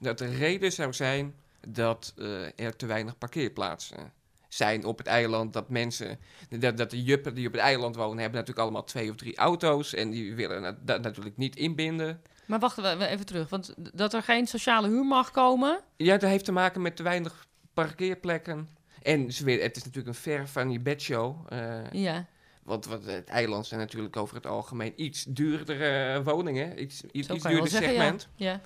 dat 0.00 0.18
de 0.18 0.36
reden 0.36 0.72
zou 0.72 0.92
zijn 0.92 1.34
dat 1.68 2.14
er 2.56 2.76
te 2.76 2.86
weinig 2.86 3.18
parkeerplaatsen 3.18 4.12
zijn 4.48 4.84
op 4.84 4.98
het 4.98 5.06
eiland. 5.06 5.52
Dat 5.52 5.68
mensen, 5.68 6.18
dat, 6.48 6.76
dat 6.76 6.90
de 6.90 7.02
juppen 7.02 7.34
die 7.34 7.46
op 7.46 7.52
het 7.52 7.62
eiland 7.62 7.96
wonen, 7.96 8.18
hebben 8.18 8.38
natuurlijk 8.38 8.66
allemaal 8.66 8.84
twee 8.84 9.10
of 9.10 9.16
drie 9.16 9.36
auto's 9.36 9.94
en 9.94 10.10
die 10.10 10.34
willen 10.34 10.78
dat 10.84 11.02
natuurlijk 11.02 11.36
niet 11.36 11.56
inbinden. 11.56 12.22
Maar 12.48 12.58
wacht 12.58 12.76
we- 12.76 13.06
even 13.06 13.26
terug. 13.26 13.48
Want 13.48 13.74
dat 13.94 14.12
er 14.14 14.22
geen 14.22 14.46
sociale 14.46 14.88
huur 14.88 15.04
mag 15.04 15.30
komen. 15.30 15.80
Ja, 15.96 16.16
dat 16.16 16.30
heeft 16.30 16.44
te 16.44 16.52
maken 16.52 16.82
met 16.82 16.96
te 16.96 17.02
weinig 17.02 17.46
parkeerplekken. 17.74 18.68
En 19.02 19.32
ze 19.32 19.44
weer, 19.44 19.62
het 19.62 19.76
is 19.76 19.84
natuurlijk 19.84 20.16
een 20.16 20.22
ver 20.22 20.48
van 20.48 20.70
je 20.70 20.80
bedshow. 20.80 21.36
eh 21.48 21.90
Ja. 21.92 22.26
want 22.62 22.86
wat, 22.86 23.04
het 23.04 23.28
eiland 23.28 23.66
zijn 23.66 23.80
natuurlijk 23.80 24.16
over 24.16 24.34
het 24.36 24.46
algemeen 24.46 24.92
iets 24.96 25.24
duurdere 25.24 26.12
eh, 26.14 26.24
woningen. 26.24 26.82
Iets, 26.82 27.02
iets, 27.12 27.26
duurder 27.28 27.68
zeggen, 27.68 27.88
segment. 27.90 28.28
ja. 28.36 28.50
ja. 28.50 28.60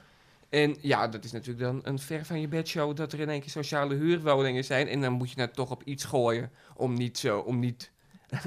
En 0.48 0.76
ja, 0.80 1.08
dat 1.08 1.24
is 1.24 1.32
natuurlijk 1.32 1.64
dan 1.64 1.80
een 1.82 1.98
ver 1.98 2.24
van 2.24 2.40
je 2.40 2.48
bedshow 2.48 2.96
dat 2.96 3.12
er 3.12 3.20
in 3.20 3.28
één 3.28 3.40
keer 3.40 3.50
sociale 3.50 3.94
huurwoningen 3.94 4.64
zijn. 4.64 4.88
En 4.88 5.00
dan 5.00 5.12
moet 5.12 5.30
je 5.30 5.40
het 5.40 5.54
toch 5.54 5.70
op 5.70 5.82
iets 5.84 6.04
gooien 6.04 6.50
om 6.76 6.94
niet 6.94 7.18
zo, 7.18 7.38
om 7.38 7.58
niet... 7.58 7.90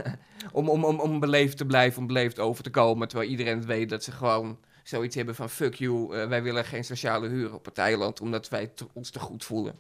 om, 0.52 0.70
om, 0.70 0.86
om, 0.86 1.00
om 1.00 1.20
beleefd 1.20 1.58
te 1.58 1.66
blijven, 1.66 2.02
om 2.02 2.08
beleefd 2.08 2.40
over 2.40 2.64
te 2.64 2.70
komen. 2.70 3.08
Terwijl 3.08 3.30
iedereen 3.30 3.66
weet 3.66 3.90
dat 3.90 4.04
ze 4.04 4.12
gewoon 4.12 4.60
zoiets 4.88 5.16
hebben 5.16 5.36
van... 5.36 5.50
fuck 5.50 5.74
you, 5.76 6.16
eh, 6.16 6.28
wij 6.28 6.44
willen 6.44 6.66
geen 6.66 6.84
sociale 6.86 7.28
huur 7.28 7.54
op 7.54 7.66
het 7.66 7.78
eiland... 7.78 8.22
omdat 8.22 8.50
wij 8.50 8.72
ons 8.94 9.10
te 9.10 9.20
goed 9.20 9.44
voelen. 9.46 9.80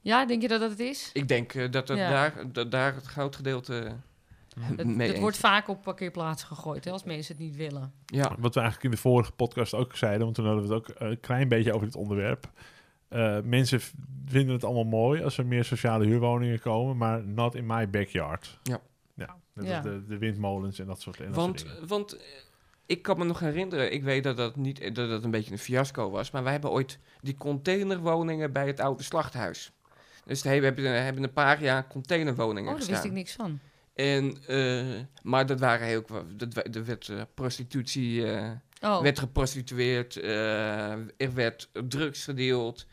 Ja, 0.00 0.26
denk 0.26 0.42
je 0.42 0.48
dat 0.48 0.60
dat 0.60 0.70
het 0.70 0.80
is? 0.80 1.10
Ik 1.12 1.28
denk 1.28 1.54
eh, 1.54 1.70
dat, 1.70 1.88
het 1.88 1.98
Ja. 1.98 2.10
daar, 2.10 2.52
dat 2.52 2.70
daar 2.70 2.94
het 2.94 3.06
groot 3.06 3.36
gedeelte 3.36 3.92
Het, 4.76 4.86
mee 4.86 5.08
het 5.08 5.18
wordt 5.18 5.36
vaak 5.36 5.68
op 5.68 5.82
parkeerplaatsen 5.82 6.48
gegooid 6.48 6.84
hè, 6.84 6.90
als 6.90 7.04
mensen 7.04 7.34
het 7.36 7.44
niet 7.44 7.56
willen. 7.56 7.92
Ja, 8.06 8.36
Wat 8.38 8.54
we 8.54 8.60
eigenlijk 8.60 8.84
in 8.84 8.90
de 8.90 9.08
vorige 9.08 9.32
podcast 9.32 9.74
ook 9.74 9.96
zeiden, 9.96 10.20
want 10.22 10.34
toen 10.34 10.46
hadden 10.46 10.68
we 10.68 10.74
het 10.74 10.88
ook 10.88 10.94
een 11.00 11.20
klein 11.20 11.48
beetje 11.48 11.72
over 11.72 11.86
dit 11.86 11.96
onderwerp. 11.96 12.50
Eh, 13.08 13.38
mensen 13.44 13.80
vinden 14.26 14.54
het 14.54 14.64
allemaal 14.64 14.84
mooi 14.84 15.22
als 15.22 15.38
er 15.38 15.46
meer 15.46 15.64
sociale 15.64 16.04
huurwoningen 16.06 16.60
komen, 16.60 16.96
maar 16.96 17.24
not 17.24 17.54
in 17.54 17.66
my 17.66 17.90
backyard. 17.90 18.58
Ja. 18.62 18.80
Ja, 19.14 19.36
net 19.52 19.66
Ja. 19.66 19.74
als 19.74 19.84
de, 19.84 20.06
de 20.06 20.18
windmolens 20.18 20.78
en 20.78 20.86
dat 20.86 21.00
soort, 21.00 21.20
en 21.20 21.26
dat 21.26 21.34
want, 21.34 21.60
soort 21.60 21.72
dingen. 21.72 21.88
want 21.88 22.12
eh, 22.16 22.20
ik 22.90 23.02
kan 23.02 23.18
me 23.18 23.24
nog 23.24 23.40
herinneren, 23.40 23.92
ik 23.92 24.02
weet 24.02 24.22
dat 24.22 24.36
dat, 24.36 24.56
niet, 24.56 24.94
dat 24.94 25.08
dat 25.08 25.24
een 25.24 25.30
beetje 25.30 25.52
een 25.52 25.58
fiasco 25.58 26.10
was, 26.10 26.30
maar 26.30 26.42
wij 26.42 26.52
hebben 26.52 26.70
ooit 26.70 26.98
die 27.20 27.34
containerwoningen 27.34 28.52
bij 28.52 28.66
het 28.66 28.80
oude 28.80 29.02
slachthuis. 29.02 29.72
Dus 30.24 30.42
we 30.42 30.48
hebben, 30.48 31.02
hebben 31.04 31.22
een 31.22 31.32
paar 31.32 31.62
jaar 31.62 31.86
containerwoningen 31.86 32.72
Oh, 32.72 32.78
daar 32.78 32.88
wist 32.88 33.04
ik 33.04 33.12
niks 33.12 33.32
van. 33.32 33.58
En, 33.94 34.36
eh, 34.46 35.00
maar 35.22 35.46
dat 35.46 35.60
waren 35.60 35.86
heel, 35.86 36.04
dat, 36.36 36.74
er 36.74 36.84
werd 36.84 37.08
eh, 37.08 37.22
prostitutie, 37.34 38.32
eh, 38.32 38.50
Oh, 38.82 39.02
werd 39.02 39.18
geprostitueerd, 39.18 40.16
er 41.16 41.34
werd 41.34 41.70
drugs 41.88 42.24
gedeeld. 42.24 42.86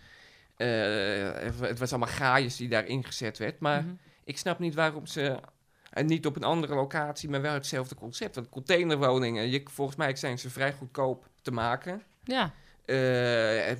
het 0.56 1.80
was 1.80 1.90
allemaal 1.90 2.14
gaaiers 2.14 2.56
die 2.56 2.70
daar 2.70 2.86
ingezet 2.86 3.38
werd. 3.38 3.60
Maar 3.60 3.84
mhm. 3.84 3.94
ik 4.24 4.38
snap 4.38 4.60
niet 4.60 4.76
waarom 4.76 5.06
ze 5.06 5.40
en 5.98 6.06
niet 6.06 6.26
op 6.26 6.36
een 6.36 6.44
andere 6.44 6.76
locatie, 6.76 7.30
maar 7.30 7.42
wel 7.42 7.54
hetzelfde 7.54 7.96
concept. 7.96 8.36
Want 8.36 8.50
containerwoningen, 8.50 9.50
je, 9.50 9.62
volgens 9.72 9.98
mij 9.98 10.16
zijn 10.16 10.40
ze 10.40 10.50
vrij 10.50 10.74
goedkoop 10.74 11.30
te 11.42 11.52
maken. 11.52 12.02
Ja, 12.24 12.54
Eh, 12.86 13.72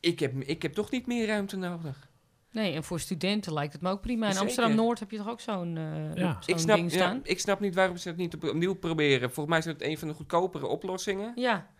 ik, 0.00 0.18
heb, 0.20 0.32
ik 0.42 0.62
heb 0.62 0.72
toch 0.72 0.90
niet 0.90 1.06
meer 1.06 1.26
ruimte 1.26 1.56
nodig. 1.56 2.08
nee, 2.50 2.74
en 2.74 2.84
voor 2.84 3.00
studenten 3.00 3.52
lijkt 3.52 3.72
het 3.72 3.82
me 3.82 3.90
ook 3.90 4.00
prima. 4.00 4.30
In. 4.30 4.36
Amsterdam-Noord 4.38 4.98
heb 5.00 5.10
je 5.10 5.16
toch 5.16 5.28
ook 5.28 5.40
zo'n 5.40 5.76
eh, 5.76 6.14
Ja. 6.14 6.38
Ik 6.46 6.58
snap, 6.58 6.76
ding 6.76 6.90
ja, 6.90 6.96
staan? 6.96 7.20
ik 7.22 7.40
snap 7.40 7.60
niet 7.60 7.74
waarom 7.74 7.96
ze 7.96 8.08
het 8.08 8.16
niet 8.16 8.34
op- 8.34 8.44
opnieuw 8.44 8.74
proberen. 8.74 9.20
Volgens 9.32 9.46
mij 9.48 9.58
is 9.58 9.64
het 9.64 9.82
een 9.82 9.98
van 9.98 10.08
de 10.08 10.14
goedkopere 10.14 10.66
oplossingen. 10.66 11.32
Ja, 11.34 11.72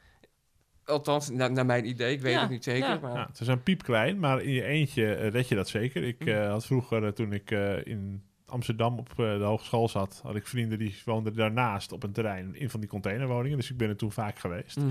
Althans, 0.85 1.31
na- 1.31 1.49
naar 1.49 1.66
mijn 1.66 1.88
idee. 1.88 2.12
Ik 2.14 2.21
weet 2.21 2.33
Ja, 2.35 2.40
het 2.40 2.51
niet 2.51 2.64
zeker. 2.64 2.88
ja. 2.88 2.99
Maar, 2.99 3.14
Ja, 3.14 3.27
het 3.27 3.40
is 3.40 3.47
een 3.47 3.62
piepklein, 3.62 4.18
maar 4.18 4.42
in 4.42 4.53
je 4.53 4.64
eentje 4.64 5.14
eh, 5.14 5.29
red 5.31 5.49
je 5.49 5.55
dat 5.55 5.68
zeker. 5.68 6.03
Ik 6.03 6.27
eh, 6.27 6.51
had 6.51 6.66
vroeger, 6.66 7.14
toen 7.14 7.33
ik 7.33 7.51
eh, 7.51 7.87
in 7.87 8.23
Amsterdam 8.46 8.98
op 8.98 9.09
eh, 9.11 9.16
de 9.16 9.44
hogeschool 9.44 9.88
zat, 9.88 10.20
had 10.22 10.37
ik 10.37 10.46
vrienden 10.46 10.78
die 10.78 10.94
woonden 11.04 11.35
daarnaast 11.35 11.92
op 11.92 12.02
een 12.02 12.12
terrein 12.12 12.54
in 12.54 12.70
van 12.70 12.80
die 12.80 12.88
containerwoningen. 12.88 13.59
Dus 13.59 13.70
ik 13.70 13.76
ben 13.76 13.88
er 13.88 13.96
toen 13.96 14.12
vaak 14.12 14.38
geweest. 14.38 14.76
Mhm. 14.76 14.88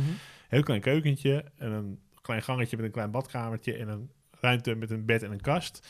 Heel 0.48 0.64
klein 0.64 0.82
keukentje 0.82 1.46
en 1.58 1.72
een 1.72 2.00
klein 2.22 2.42
gangetje 2.42 2.76
met 2.76 2.86
een 2.86 2.92
klein 2.92 3.12
badkamertje 3.12 3.74
en 3.78 3.88
een 3.88 4.10
ruimte 4.40 4.76
met 4.76 4.92
een 4.92 5.06
bed 5.06 5.24
en 5.24 5.32
een 5.32 5.42
kast. 5.42 5.88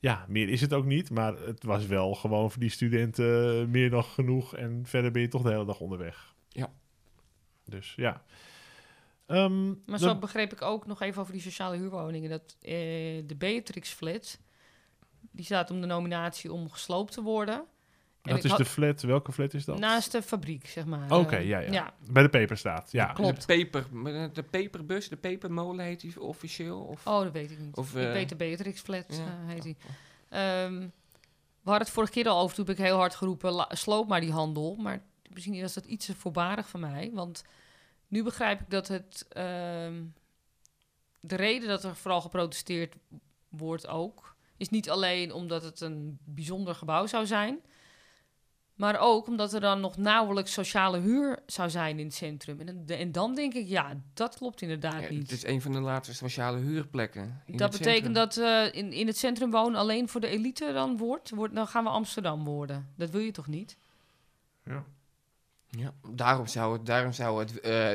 Ja, 0.00 0.24
meer 0.28 0.48
is 0.48 0.60
het 0.60 0.72
ook 0.72 0.84
niet, 0.84 1.10
maar 1.10 1.38
het 1.38 1.64
was 1.64 1.86
wel 1.86 2.14
gewoon 2.14 2.50
voor 2.50 2.60
die 2.60 2.70
studenten 2.70 3.60
eh, 3.60 3.66
meer 3.66 3.90
dan 3.90 4.04
genoeg 4.04 4.56
en 4.56 4.80
verder 4.86 5.10
ben 5.10 5.22
je 5.22 5.28
toch 5.28 5.42
de 5.42 5.50
hele 5.50 5.64
dag 5.64 5.80
onderweg. 5.80 6.34
Ja. 6.48 6.70
Dus 7.64 7.92
ja. 7.96 8.22
Ehm, 9.26 9.66
maar 9.66 9.76
dan- 9.86 9.98
zo 9.98 10.18
begreep 10.18 10.52
ik 10.52 10.62
ook 10.62 10.86
nog 10.86 11.00
even 11.02 11.20
over 11.20 11.32
die 11.32 11.42
sociale 11.42 11.76
huurwoningen. 11.76 12.30
Dat 12.30 12.56
eh, 12.60 12.72
de 13.26 13.34
Beatrix 13.38 13.90
Flat, 13.90 14.38
die 15.30 15.44
staat 15.44 15.70
om 15.70 15.80
de 15.80 15.86
nominatie 15.86 16.52
om 16.52 16.70
gesloopt 16.70 17.12
te 17.12 17.22
worden. 17.22 17.54
En 18.22 18.34
dat 18.34 18.36
ik 18.38 18.44
is 18.44 18.50
had- 18.50 18.58
de 18.58 18.64
flat, 18.64 19.02
welke 19.02 19.32
flat 19.32 19.54
is 19.54 19.64
dat? 19.64 19.78
Naast 19.78 20.12
de 20.12 20.22
fabriek, 20.22 20.66
zeg 20.66 20.84
maar. 20.86 21.10
Oké, 21.10 21.36
Eh, 21.36 21.46
ja, 21.48 21.58
ja. 21.58 21.72
ja. 21.72 21.94
Bij 22.10 22.22
de 22.22 22.28
peperstaat, 22.28 22.92
ja. 22.92 23.06
Klopt. 23.12 23.40
De, 23.40 23.46
peper, 23.46 23.86
de 24.32 24.42
peperbus, 24.50 25.08
de 25.08 25.16
pepermolen 25.16 25.84
heet 25.84 26.00
die 26.00 26.20
officieel? 26.20 26.80
Of? 26.80 27.06
Oh, 27.06 27.22
dat 27.22 27.32
weet 27.32 27.50
ik 27.50 27.58
niet. 27.58 27.76
Of, 27.76 27.94
ik 27.96 28.04
eh, 28.06 28.12
weet 28.12 28.28
de 28.28 28.36
Beatrix 28.36 28.80
Flat, 28.80 29.04
ja. 29.08 29.16
eh, 29.16 29.24
heet 29.46 29.62
die. 29.62 29.76
Ehm, 30.28 30.78
we 31.62 31.74
hadden 31.74 31.86
het 31.86 31.90
vorige 31.90 32.12
keer 32.12 32.28
al 32.28 32.40
over, 32.42 32.56
toen 32.56 32.66
heb 32.66 32.78
ik 32.78 32.84
heel 32.84 32.96
hard 32.96 33.14
geroepen, 33.14 33.66
sloop 33.70 34.08
maar 34.08 34.20
die 34.20 34.32
handel. 34.32 34.74
Maar 34.76 35.02
misschien 35.30 35.60
was 35.60 35.74
dat 35.74 35.84
iets 35.84 36.06
te 36.06 36.14
voorbarig 36.14 36.68
van 36.68 36.80
mij. 36.80 37.10
Want 37.14 37.44
nu 38.08 38.22
begrijp 38.22 38.60
ik 38.60 38.70
dat 38.70 38.88
het... 38.88 39.26
ehm, 39.28 40.02
de 41.20 41.36
reden 41.36 41.68
dat 41.68 41.84
er 41.84 41.96
vooral 41.96 42.20
geprotesteerd 42.20 42.94
wordt 43.48 43.86
ook... 43.88 44.36
is 44.58 44.68
niet 44.68 44.90
alleen 44.90 45.32
omdat 45.32 45.62
het 45.62 45.80
een 45.80 46.18
bijzonder 46.24 46.74
gebouw 46.74 47.06
zou 47.06 47.26
zijn... 47.26 47.58
maar 48.74 48.98
ook 49.00 49.26
omdat 49.26 49.52
er 49.52 49.60
dan 49.60 49.80
nog 49.80 49.96
nauwelijks 49.96 50.52
sociale 50.52 50.98
huur 50.98 51.38
zou 51.46 51.70
zijn 51.70 51.98
in 51.98 52.04
het 52.06 52.14
centrum. 52.14 52.60
En, 52.60 52.84
en 52.86 53.12
dan 53.12 53.34
denk 53.34 53.54
ik, 53.54 53.66
ja, 53.68 54.00
dat 54.14 54.36
klopt 54.36 54.62
inderdaad 54.62 55.02
Ja, 55.02 55.08
niet. 55.10 55.22
het 55.22 55.30
is 55.32 55.46
een 55.46 55.62
van 55.62 55.72
de 55.72 55.80
laatste 55.80 56.14
sociale 56.14 56.58
huurplekken. 56.58 57.42
in 57.46 57.56
Dat 57.56 57.72
het 57.72 57.82
betekent 57.82 58.16
centrum. 58.16 58.44
dat 58.44 58.72
eh, 58.72 58.80
in, 58.82 58.92
in 58.92 59.06
het 59.06 59.16
centrum 59.16 59.50
wonen 59.50 59.80
alleen 59.80 60.08
voor 60.08 60.20
de 60.20 60.26
elite 60.28 60.72
dan 60.72 60.96
wordt, 60.96 61.30
wordt. 61.30 61.54
Dan 61.54 61.66
gaan 61.66 61.84
we 61.84 61.90
Amsterdam 61.90 62.44
worden. 62.44 62.88
Dat 62.96 63.10
wil 63.10 63.20
je 63.20 63.30
toch 63.30 63.46
niet? 63.46 63.76
Ja. 64.64 64.84
Ja, 65.70 65.92
daarom 66.12 66.46
zou 66.46 66.72
het, 66.72 66.86
daarom 66.86 67.12
zou 67.12 67.40
het 67.40 67.60
eh, 67.60 67.90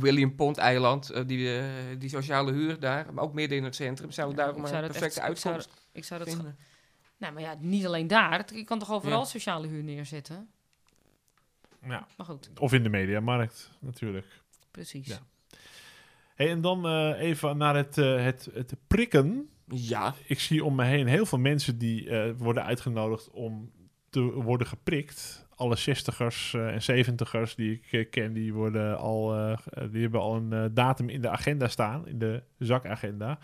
William 0.00 0.34
Pond 0.34 0.56
eiland, 0.56 1.10
eh, 1.10 1.22
die, 1.26 1.60
die 1.98 2.08
sociale 2.08 2.52
huur 2.52 2.80
daar, 2.80 3.14
maar 3.14 3.24
ook 3.24 3.32
midden 3.34 3.58
in 3.58 3.64
het 3.64 3.74
centrum, 3.74 4.10
zou 4.10 4.30
Ja, 4.30 4.36
daarom 4.36 4.62
een 4.62 4.68
zou 4.68 4.80
dat 4.82 4.90
perfecte 4.90 5.20
echt- 5.20 5.28
uitkomst 5.28 5.70
Ik 5.94 6.04
zou 6.04 6.24
dat. 6.24 6.28
vinden. 6.34 6.56
Nou, 7.16 7.32
maar 7.32 7.42
ja, 7.42 7.56
niet 7.60 7.86
alleen 7.86 8.06
daar. 8.06 8.54
Je 8.54 8.64
kan 8.64 8.78
toch 8.78 8.92
overal 8.92 9.18
Ja. 9.18 9.24
sociale 9.24 9.66
huur 9.66 9.82
neerzetten? 9.82 10.48
ja. 11.82 12.06
Maar 12.16 12.26
goed, 12.26 12.50
Of 12.58 12.72
in 12.72 12.82
de 12.82 12.88
mediamarkt, 12.88 13.70
natuurlijk. 13.80 14.26
precies. 14.70 15.06
Ja. 15.06 15.18
Hey, 16.34 16.50
en 16.50 16.60
dan 16.60 16.86
eh, 16.86 17.20
even 17.20 17.56
naar 17.56 17.76
het, 17.76 17.98
eh, 17.98 18.22
het, 18.24 18.48
het 18.54 18.74
prikken. 18.86 19.48
Ja, 19.68 20.14
Ik 20.26 20.40
zie 20.40 20.64
om 20.64 20.74
me 20.74 20.84
heen 20.84 21.06
heel 21.06 21.26
veel 21.26 21.38
mensen 21.38 21.78
die 21.78 22.08
eh, 22.10 22.32
worden 22.36 22.64
uitgenodigd 22.64 23.30
om 23.30 23.70
te 24.10 24.20
worden 24.20 24.66
geprikt. 24.66 25.46
Alle 25.56 25.76
60ers 25.78 26.52
eh, 26.52 26.88
en 26.88 27.04
70ers 27.14 27.54
die 27.54 27.80
ik 27.90 28.10
ken, 28.10 28.32
die, 28.32 28.52
worden 28.54 28.98
al, 28.98 29.34
eh, 29.36 29.56
die 29.90 30.02
hebben 30.02 30.20
al 30.20 30.36
een 30.36 30.52
eh, 30.52 30.64
datum 30.72 31.08
in 31.08 31.20
de 31.20 31.28
agenda 31.28 31.68
staan, 31.68 32.06
in 32.08 32.18
de 32.18 32.42
zakagenda. 32.58 33.38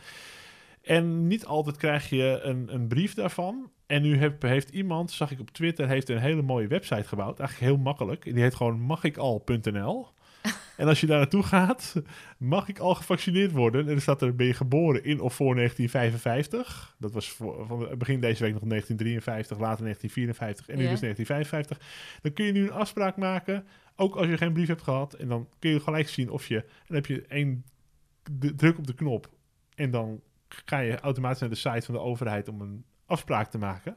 En 0.82 1.26
niet 1.26 1.46
altijd 1.46 1.76
krijg 1.76 2.10
je 2.10 2.40
een, 2.42 2.74
een 2.74 2.88
brief 2.88 3.14
daarvan. 3.14 3.70
En 3.86 4.02
nu 4.02 4.16
heb, 4.16 4.42
heeft 4.42 4.70
iemand, 4.70 5.10
zag 5.10 5.30
ik 5.30 5.40
op 5.40 5.50
Twitter, 5.50 5.88
heeft 5.88 6.08
een 6.08 6.18
hele 6.18 6.42
mooie 6.42 6.66
website 6.66 7.08
gebouwd. 7.08 7.38
Eigenlijk 7.38 7.72
heel 7.72 7.82
makkelijk. 7.82 8.24
Die 8.24 8.42
heet 8.42 8.54
gewoon 8.54 8.80
magical.nl. 8.80 10.08
En 10.76 10.88
als 10.88 11.00
je 11.00 11.06
daar 11.06 11.18
naartoe 11.18 11.42
gaat, 11.42 12.02
mag 12.38 12.68
ik 12.68 12.78
al 12.78 12.94
gevaccineerd 12.94 13.52
worden? 13.52 13.80
En 13.80 13.86
dan 13.86 14.00
staat 14.00 14.22
er, 14.22 14.34
ben 14.34 14.46
je 14.46 14.54
geboren 14.54 15.04
in 15.04 15.20
of 15.20 15.34
voor 15.34 15.54
1955? 15.54 16.94
Dat 16.98 17.12
was 17.12 17.28
voor, 17.30 17.66
van 17.66 17.98
begin 17.98 18.20
deze 18.20 18.42
week 18.42 18.52
nog 18.52 18.62
1953, 18.62 19.58
later 19.58 19.82
1954 19.84 20.68
en 20.68 20.76
nu 20.76 20.82
Ja. 20.82 20.90
dus 20.90 21.00
1955. 21.00 22.18
Dan 22.22 22.32
kun 22.32 22.44
je 22.44 22.52
nu 22.52 22.62
een 22.62 22.72
afspraak 22.72 23.16
maken, 23.16 23.66
ook 23.96 24.16
als 24.16 24.26
je 24.26 24.36
geen 24.36 24.52
brief 24.52 24.68
hebt 24.68 24.82
gehad. 24.82 25.14
En 25.14 25.28
dan 25.28 25.48
kun 25.58 25.70
je 25.70 25.80
gelijk 25.80 26.08
zien 26.08 26.30
of 26.30 26.46
je... 26.46 26.56
En 26.56 26.86
dan 26.86 26.96
heb 26.96 27.06
je 27.06 27.24
één 27.28 27.64
druk 28.56 28.78
op 28.78 28.86
de 28.86 28.94
knop 28.94 29.30
en 29.74 29.90
dan 29.90 30.20
ga 30.64 30.78
je 30.78 31.00
automatisch 31.00 31.40
naar 31.40 31.48
de 31.48 31.54
site 31.54 31.82
van 31.82 31.94
de 31.94 32.00
overheid 32.00 32.48
om 32.48 32.60
een 32.60 32.84
afspraak 33.10 33.50
te 33.50 33.58
maken. 33.58 33.96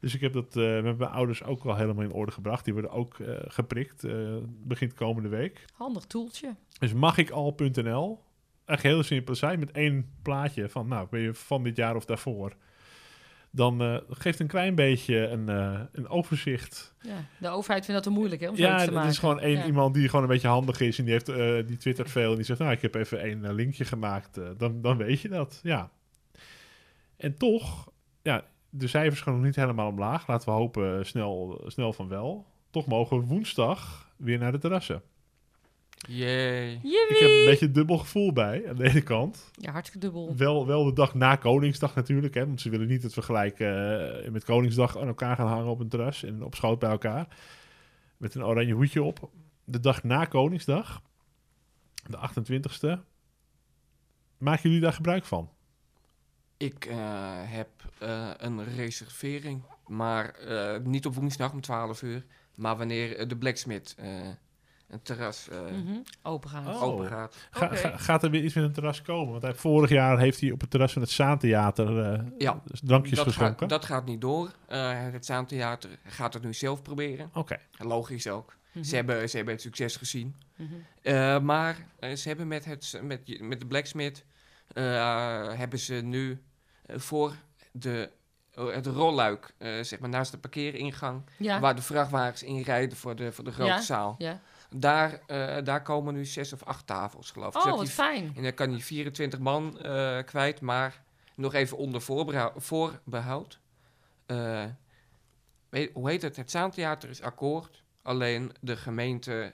Dus 0.00 0.14
ik 0.14 0.20
heb 0.20 0.32
dat 0.32 0.56
eh, 0.56 0.82
met 0.82 0.98
mijn 0.98 1.10
ouders 1.10 1.42
ook 1.42 1.64
wel 1.64 1.76
helemaal 1.76 2.04
in 2.04 2.12
orde 2.12 2.32
gebracht. 2.32 2.64
Die 2.64 2.72
worden 2.72 2.90
ook 2.90 3.18
eh, 3.18 3.34
geprikt, 3.38 4.04
eh, 4.04 4.36
begint 4.46 4.94
komende 4.94 5.28
week. 5.28 5.64
Handig 5.72 6.04
toeltje. 6.04 6.54
Dus 6.78 6.92
magikal.nl. 6.92 8.24
Echt 8.64 8.82
heel 8.82 9.02
simpel 9.02 9.34
site 9.34 9.56
met 9.56 9.70
één 9.70 10.14
plaatje 10.22 10.68
van, 10.68 10.88
nou, 10.88 11.08
ben 11.10 11.20
je 11.20 11.34
van 11.34 11.62
dit 11.62 11.76
jaar 11.76 11.96
of 11.96 12.04
daarvoor? 12.04 12.56
Dan 13.50 13.82
eh, 13.82 13.96
geeft 14.08 14.40
een 14.40 14.46
klein 14.46 14.74
beetje 14.74 15.16
een, 15.28 15.48
eh, 15.48 15.80
een 15.92 16.08
overzicht. 16.08 16.94
Ja. 17.00 17.16
De 17.38 17.48
overheid 17.48 17.84
vindt 17.84 18.02
dat 18.04 18.12
te 18.12 18.18
moeilijk, 18.18 18.40
hè, 18.40 18.48
om 18.48 18.56
Ja, 18.56 18.76
te 18.76 18.82
het 18.84 18.92
maken. 18.94 19.10
is 19.10 19.18
gewoon 19.18 19.40
één 19.40 19.58
Ja. 19.58 19.66
iemand 19.66 19.94
die 19.94 20.08
gewoon 20.08 20.22
een 20.22 20.30
beetje 20.30 20.48
handig 20.48 20.80
is. 20.80 20.98
En 20.98 21.04
die, 21.04 21.12
heeft, 21.12 21.28
eh, 21.28 21.66
die 21.66 21.76
twittert 21.76 22.10
veel. 22.10 22.30
En 22.30 22.36
die 22.36 22.44
zegt, 22.44 22.58
nou, 22.58 22.72
ik 22.72 22.82
heb 22.82 22.94
even 22.94 23.20
één 23.20 23.54
linkje 23.54 23.84
gemaakt. 23.84 24.40
dan, 24.56 24.80
dan 24.82 24.96
weet 24.96 25.20
je 25.20 25.28
dat, 25.28 25.60
ja. 25.62 25.90
En 27.16 27.36
toch, 27.36 27.88
ja, 28.22 28.44
de 28.70 28.86
cijfers 28.86 29.20
gaan 29.20 29.34
nog 29.34 29.42
niet 29.44 29.56
helemaal 29.56 29.88
omlaag. 29.88 30.26
Laten 30.26 30.48
we 30.48 30.54
hopen 30.54 31.06
snel, 31.06 31.62
snel 31.66 31.92
van 31.92 32.08
wel. 32.08 32.46
Toch 32.70 32.86
mogen 32.86 33.20
we 33.20 33.26
woensdag 33.26 34.10
weer 34.16 34.38
naar 34.38 34.52
de 34.52 34.58
terrassen. 34.58 35.02
Jee. 35.96 36.74
Ik 36.82 37.16
heb 37.18 37.28
een 37.28 37.44
beetje 37.44 37.66
een 37.66 37.72
dubbel 37.72 37.98
gevoel 37.98 38.32
bij, 38.32 38.68
aan 38.68 38.76
de 38.76 38.88
ene 38.88 39.02
kant. 39.02 39.50
Ja, 39.52 39.72
hartstikke 39.72 40.06
dubbel. 40.06 40.36
Wel, 40.36 40.66
wel 40.66 40.84
de 40.84 40.92
dag 40.92 41.14
na 41.14 41.36
Koningsdag 41.36 41.94
natuurlijk, 41.94 42.34
hè, 42.34 42.46
want 42.46 42.60
ze 42.60 42.70
willen 42.70 42.86
niet 42.86 43.02
het 43.02 43.12
vergelijken 43.12 44.24
eh, 44.24 44.30
met 44.30 44.44
Koningsdag 44.44 44.98
aan 44.98 45.06
elkaar 45.06 45.36
gaan 45.36 45.46
hangen 45.46 45.70
op 45.70 45.80
een 45.80 45.88
terras 45.88 46.22
en 46.22 46.44
op 46.44 46.54
schoot 46.54 46.78
bij 46.78 46.90
elkaar. 46.90 47.36
Met 48.16 48.34
een 48.34 48.44
oranje 48.44 48.74
hoedje 48.74 49.02
op. 49.02 49.30
De 49.64 49.80
dag 49.80 50.02
na 50.02 50.24
Koningsdag, 50.24 51.02
de 52.06 52.16
28e, 52.16 53.00
maken 54.38 54.62
jullie 54.62 54.80
daar 54.80 54.92
gebruik 54.92 55.24
van? 55.24 55.50
Ik 56.56 56.84
eh, 56.84 56.96
heb 57.42 57.68
eh, 57.98 58.30
een 58.36 58.64
reservering, 58.64 59.62
maar 59.86 60.34
eh, 60.34 60.80
niet 60.80 61.06
op 61.06 61.14
woensdag 61.14 61.52
om 61.52 61.60
12 61.60 62.02
uur, 62.02 62.24
maar 62.54 62.76
wanneer 62.76 63.28
de 63.28 63.36
Blacksmith 63.36 63.94
eh, 63.98 64.28
een 64.88 65.02
terras 65.02 65.48
eh, 65.48 65.58
Mhm. 65.60 65.96
Open 66.22 66.50
gaan. 66.50 66.68
Oh. 66.68 66.82
open 66.82 67.06
gaat. 67.06 67.36
Ga- 67.50 67.66
Oké. 67.66 67.76
ga- 67.76 67.96
gaat 67.96 68.22
er 68.22 68.30
weer 68.30 68.44
iets 68.44 68.54
met 68.54 68.64
een 68.64 68.72
terras 68.72 69.02
komen? 69.02 69.30
Want 69.30 69.42
hij, 69.42 69.54
vorig 69.54 69.90
jaar 69.90 70.18
heeft 70.18 70.40
hij 70.40 70.50
op 70.50 70.60
het 70.60 70.70
terras 70.70 70.92
van 70.92 71.02
het 71.02 71.10
Zaantheater 71.10 71.98
eh 72.12 72.22
Ja, 72.38 72.62
drankjes 72.82 73.16
Dat 73.16 73.26
geschonken. 73.26 73.58
gaat, 73.58 73.68
dat 73.68 73.84
gaat 73.84 74.04
niet 74.04 74.20
door. 74.20 74.50
Eh, 74.66 74.90
het 75.00 75.26
Zaantheater 75.26 75.90
gaat 76.04 76.34
het 76.34 76.42
nu 76.42 76.54
zelf 76.54 76.82
proberen. 76.82 77.30
Oké, 77.34 77.56
Logisch 77.78 78.26
ook. 78.28 78.54
Mhm. 78.72 78.84
Ze, 78.84 78.94
hebben, 78.96 79.28
ze 79.28 79.36
hebben 79.36 79.54
het 79.54 79.62
succes 79.62 79.96
gezien. 79.96 80.34
Mhm. 80.56 80.68
Eh, 81.02 81.38
maar 81.40 81.76
ze 82.00 82.28
hebben 82.28 82.48
met, 82.48 82.64
het, 82.64 83.00
met, 83.02 83.40
met 83.40 83.60
de 83.60 83.66
Blacksmith 83.66 84.24
eh, 84.72 85.52
hebben 85.54 85.78
ze 85.78 85.94
nu 85.94 86.42
voor 86.88 87.32
de, 87.72 88.10
het 88.54 88.86
rolluik, 88.86 89.54
eh, 89.58 89.82
zeg 89.82 89.98
maar 89.98 90.08
naast 90.08 90.30
de 90.32 90.38
parkeeringang, 90.38 91.22
Ja. 91.38 91.60
waar 91.60 91.74
de 91.76 91.82
vrachtwagens 91.82 92.42
inrijden 92.42 92.96
voor 92.96 93.16
de, 93.16 93.32
voor 93.32 93.44
de 93.44 93.52
grote 93.52 93.70
Ja. 93.70 93.80
zaal. 93.80 94.14
ja. 94.18 94.40
Daar, 94.70 95.20
eh, 95.26 95.64
daar 95.64 95.82
komen 95.82 96.14
nu 96.14 96.24
zes 96.24 96.52
of 96.52 96.62
acht 96.62 96.86
tafels, 96.86 97.30
geloof 97.30 97.54
ik. 97.54 97.64
Oh, 97.64 97.76
wat 97.76 97.88
fijn. 97.88 98.32
en 98.36 98.42
dan 98.42 98.54
kan 98.54 98.72
je 98.72 98.82
24 98.82 99.38
man 99.38 99.80
eh, 99.80 100.18
kwijt, 100.24 100.60
maar 100.60 101.02
nog 101.34 101.54
even 101.54 101.76
onder 101.76 102.00
voorbehoud. 102.56 103.60
Eh, 104.26 104.64
weet, 105.68 105.90
hoe 105.92 106.08
heet 106.10 106.22
het? 106.22 106.36
Het 106.36 106.50
Zaantheater 106.50 107.08
is 107.08 107.22
akkoord. 107.22 107.82
Alleen 108.02 108.52
de 108.60 108.76
gemeente 108.76 109.52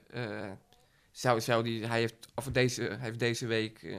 zou, 1.11 1.40
zou 1.40 1.62
die, 1.62 1.87
hij 1.87 1.98
heeft, 1.98 2.29
of 2.35 2.44
deze, 2.44 2.83
hij 2.83 2.96
heeft 2.98 3.18
deze 3.18 3.46
week, 3.46 3.96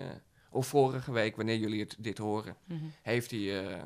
of 0.50 0.68
vorige 0.68 1.12
week, 1.12 1.36
wanneer 1.36 1.58
jullie 1.58 1.80
het, 1.80 1.96
dit 2.00 2.18
horen, 2.18 2.56
Mhm. 2.66 2.84
heeft 3.02 3.32
hij 3.32 3.82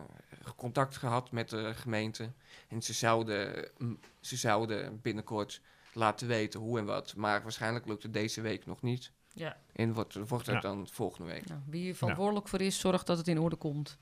contact 0.56 0.98
gehad 0.98 1.32
met 1.32 1.50
de 1.50 1.74
gemeente. 1.74 2.30
En 2.68 2.82
ze 2.82 2.94
zouden, 2.94 3.70
mm, 3.78 4.00
ze 4.20 4.36
zouden 4.36 5.02
binnenkort 5.02 5.62
laten 5.98 6.28
weten 6.28 6.60
hoe 6.60 6.80
en 6.80 6.86
wat. 6.86 7.14
Maar 7.16 7.42
waarschijnlijk 7.44 7.86
lukt 7.86 8.04
het 8.04 8.14
deze 8.14 8.42
week 8.42 8.66
nog 8.66 8.82
niet. 8.82 9.12
Ja. 9.34 9.58
En 9.74 9.94
wordt, 9.94 10.14
wordt 10.28 10.46
het 10.46 10.56
Ja. 10.56 10.62
dan 10.62 10.88
volgende 10.92 11.32
week. 11.32 11.48
Nou, 11.48 11.60
wie 11.70 11.90
er 11.90 11.96
verantwoordelijk 11.96 12.48
voor 12.48 12.62
is, 12.62 12.80
zorgt 12.80 13.08
dat 13.08 13.18
het 13.18 13.28
in 13.28 13.40
orde 13.40 13.56
komt. 13.56 13.98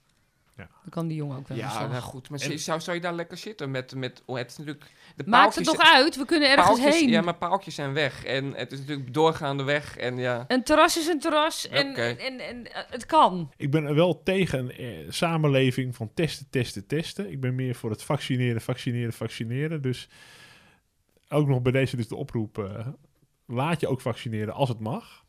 Ja. 0.58 0.68
Dan 0.82 0.90
kan 0.90 1.08
die 1.08 1.18
jongen 1.18 1.38
ook 1.38 1.48
wel 1.48 1.58
Ja, 1.58 1.88
nou 1.88 2.02
goed. 2.02 2.30
Maar 2.30 2.40
En- 2.40 2.60
zou, 2.60 2.82
zou 2.82 2.96
je 2.96 3.02
daar 3.02 3.14
lekker 3.14 3.38
zitten 3.38 3.72
met... 3.72 3.96
met 3.96 4.22
oh, 4.26 4.38
het 4.38 4.52
is 4.52 4.58
natuurlijk, 4.58 4.86
de 5.16 5.24
Maakt 5.28 5.56
het 5.56 5.66
nog 5.66 5.80
uit? 5.80 6.16
We 6.16 6.26
kunnen 6.26 6.50
ergens 6.50 6.68
paaltjes- 6.68 6.96
heen. 7.00 7.10
Ja, 7.10 7.22
maar 7.22 7.36
paaltjes 7.36 7.76
zijn 7.76 7.94
weg. 7.94 8.24
En 8.26 8.54
het 8.54 8.72
is 8.72 8.80
natuurlijk 8.80 9.14
doorgaande 9.14 9.64
weg. 9.64 9.98
En 9.98 10.18
ja... 10.18 10.46
Een 10.48 10.64
terras 10.64 10.98
is 10.98 11.08
een 11.08 11.20
terras 11.20 11.68
en, 11.68 11.96
en, 11.96 12.20
en, 12.20 12.40
en, 12.40 12.74
eh, 12.74 12.82
het 12.90 13.06
kan. 13.06 13.52
Ik 13.58 13.72
ben 13.72 13.86
er 13.86 13.96
wel 13.96 14.24
tegen 14.24 14.60
een 14.60 14.72
eh, 14.72 15.12
samenleving 15.12 15.96
van 15.96 16.12
testen, 16.14 16.48
testen, 16.50 16.88
testen. 16.88 17.32
Ik 17.32 17.42
ben 17.42 17.56
meer 17.56 17.76
voor 17.76 17.90
het 17.90 18.04
vaccineren, 18.04 18.62
vaccineren, 18.62 19.14
vaccineren. 19.14 19.82
Dus 19.82 20.10
ook 21.36 21.48
nog 21.48 21.62
bij 21.62 21.72
deze 21.72 21.96
dus 21.96 22.08
de 22.08 22.16
oproep. 22.16 22.58
eh, 22.58 22.88
laat 23.46 23.80
je 23.80 23.88
ook 23.88 24.02
vaccineren 24.02 24.54
als 24.54 24.70
het 24.70 24.80
mag. 24.80 25.24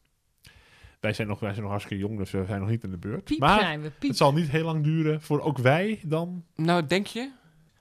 Wij 1.01 1.13
zijn 1.13 1.29
nog, 1.29 1.41
wij 1.41 1.51
zijn 1.51 1.63
nog 1.63 1.71
hartstikke 1.71 2.03
jong, 2.03 2.19
dus 2.19 2.31
we 2.31 2.45
zijn 2.47 2.61
nog 2.61 2.69
niet 2.69 2.85
in 2.85 2.91
de 2.91 2.99
beurt. 2.99 3.25
Piep 3.25 3.39
maar 3.39 3.61
zijn 3.61 3.83
we, 3.83 3.91
piep. 3.91 4.09
het 4.09 4.19
zal 4.19 4.33
niet 4.33 4.49
heel 4.49 4.65
lang 4.65 4.85
duren 4.85 5.23
voor 5.23 5.41
ook 5.41 5.59
wij 5.59 6.01
dan... 6.05 6.45
Nou, 6.55 6.87
denk 6.87 7.07
je? 7.07 7.31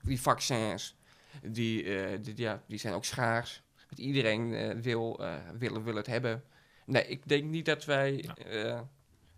Die 0.02 0.20
vaccins, 0.20 0.96
die, 1.42 1.82
eh, 1.96 2.18
die, 2.22 2.32
ja, 2.36 2.62
die 2.66 2.78
zijn 2.78 2.94
ook 2.94 3.04
schaars. 3.04 3.62
Want 3.88 3.98
iedereen 3.98 4.54
eh, 4.54 4.76
wil, 4.76 5.18
eh, 5.20 5.34
wil, 5.58 5.82
wil 5.82 5.94
het 5.94 6.06
hebben. 6.06 6.44
Nee, 6.86 7.06
ik 7.06 7.28
denk 7.28 7.44
niet 7.44 7.64
dat 7.64 7.84
wij 7.84 8.24
eh, 8.48 8.80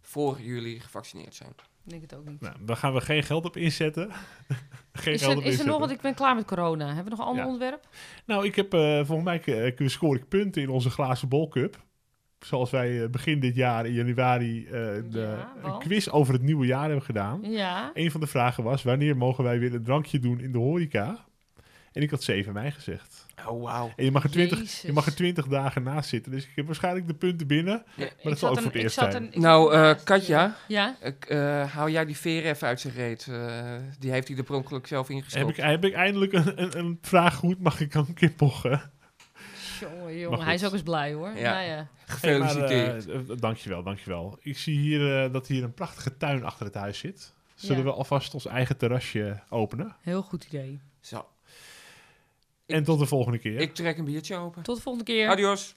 voor 0.01 0.41
jullie 0.41 0.81
gevaccineerd 0.81 1.35
zijn. 1.35 1.55
Ik 1.89 1.95
denk 2.01 2.11
het 2.11 2.21
ook 2.21 2.29
niet. 2.29 2.41
Nou, 2.41 2.55
daar 2.61 2.77
gaan 2.77 2.93
we 2.95 3.01
geen 3.01 3.23
geld 3.23 3.45
op 3.45 3.57
inzetten. 3.57 4.11
geen 4.93 5.15
Is 5.15 5.21
geld 5.23 5.33
er, 5.33 5.39
op 5.39 5.45
is 5.45 5.59
er 5.61 5.67
nog, 5.67 5.79
want 5.79 5.91
ik 5.91 6.01
ben 6.01 6.15
klaar 6.15 6.35
met 6.35 6.45
corona. 6.45 6.87
Hebben 6.87 7.05
we 7.05 7.11
nog 7.11 7.19
een 7.19 7.25
ander 7.25 7.43
Ja. 7.45 7.51
onderwerp? 7.51 7.89
Nou, 8.27 8.47
ik 8.47 8.55
heb 8.57 8.75
eh, 8.75 9.05
volgens 9.05 9.23
mij 9.23 9.43
eh, 9.77 9.89
scoor 9.89 10.17
ik 10.17 10.29
punten 10.29 10.63
in 10.63 10.69
onze 10.69 10.91
glazen 10.91 11.29
bolcup. 11.29 11.87
Zoals 12.39 12.71
wij 12.71 13.11
begin 13.11 13.41
dit 13.41 13.55
jaar 13.55 13.87
in 13.87 13.93
januari 13.93 14.65
de, 14.71 15.09
Ja, 15.11 15.53
een 15.63 15.79
quiz 15.79 16.09
over 16.09 16.33
het 16.33 16.43
nieuwe 16.43 16.67
jaar 16.67 16.85
hebben 16.85 17.03
gedaan. 17.03 17.41
Ja. 17.43 17.91
Een 17.95 18.11
van 18.11 18.21
de 18.21 18.27
vragen 18.27 18.65
was, 18.65 18.83
wanneer 18.83 19.17
mogen 19.17 19.45
wij 19.45 19.59
weer 19.59 19.75
een 19.75 19.83
drankje 19.83 20.19
doen 20.19 20.41
in 20.41 20.53
de 20.53 20.59
horeca? 20.59 21.27
En 21.99 22.05
ik 22.05 22.11
had 22.11 22.23
7 22.23 22.53
mei 22.53 22.71
gezegd. 22.71 23.27
Oh, 23.49 23.63
wauw. 23.63 23.93
En 23.97 24.05
je 24.05 24.11
mag, 24.11 24.25
er 24.25 24.31
20, 24.31 24.59
Jezus. 24.59 24.81
je 24.81 24.93
mag 24.93 25.07
er 25.07 25.15
20 25.15 25.47
dagen 25.47 25.83
naast 25.83 26.09
zitten. 26.09 26.33
Dus 26.33 26.43
ik 26.45 26.51
heb 26.55 26.67
waarschijnlijk 26.67 27.07
de 27.07 27.15
punten 27.15 27.47
binnen. 27.47 27.85
Ik 27.97 28.13
dat 28.23 28.39
zal 28.39 28.51
ook 28.51 28.57
een- 28.57 28.63
voor 28.63 28.73
het 28.73 28.81
eerst 28.83 28.95
zijn. 28.95 29.17
een- 29.35 29.41
Nou, 29.41 29.73
eh, 29.75 29.95
Katja, 30.05 30.57
Ja? 30.69 30.97
ik, 31.03 31.25
eh, 31.25 31.73
hou 31.75 31.91
jij 31.91 32.05
die 32.05 32.17
veer 32.17 32.45
even 32.45 32.69
uit 32.69 32.81
zijn 32.81 32.95
reet. 32.95 33.27
eh, 33.31 33.73
die 33.99 34.11
heeft 34.11 34.29
hij 34.29 34.37
er 34.37 34.43
pronkelijk 34.43 34.87
zelf 34.87 35.09
Heb 35.09 35.17
ingestopt. 35.17 35.49
ik, 35.49 35.57
heb 35.65 35.85
ik 35.85 35.93
eindelijk 35.93 36.33
een, 36.33 36.63
een, 36.63 36.79
een 36.79 36.99
vraag 37.03 37.35
goed? 37.35 37.61
Mag 37.61 37.81
ik 37.81 37.93
dan 37.93 38.15
kippochen? 38.15 38.91
Jongen, 39.81 40.19
jongen. 40.19 40.41
Hij 40.45 40.55
is 40.55 40.65
ook 40.67 40.73
eens 40.73 40.83
blij 40.83 41.13
hoor. 41.13 41.31
Ja. 41.37 41.53
Nou 41.55 41.67
ja. 41.67 41.89
Gefeliciteerd. 42.07 43.05
Hey, 43.05 43.15
maar, 43.27 43.37
dankjewel, 43.37 43.83
dankjewel. 43.83 44.39
Ik 44.41 44.59
zie 44.59 44.79
hier 44.79 45.25
eh, 45.25 45.33
dat 45.33 45.47
hier 45.47 45.63
een 45.63 45.75
prachtige 45.75 46.17
tuin 46.17 46.45
achter 46.45 46.67
het 46.67 46.75
huis 46.75 46.99
zit. 46.99 47.33
Zullen 47.55 47.77
Ja. 47.79 47.83
we 47.85 47.93
alvast 47.93 48.35
ons 48.35 48.47
eigen 48.47 48.77
terrasje 48.77 49.41
openen? 49.49 49.97
Heel 50.01 50.23
goed 50.23 50.45
idee. 50.45 50.81
Zo, 51.01 51.27
En 52.69 52.85
tot 52.85 52.99
de 52.99 53.07
volgende 53.07 53.39
keer. 53.39 53.61
ik 53.61 53.75
trek 53.75 53.99
een 53.99 54.05
biertje 54.05 54.37
open. 54.37 54.63
Tot 54.63 54.77
de 54.77 54.83
volgende 54.83 55.13
keer. 55.13 55.29
Adios. 55.29 55.75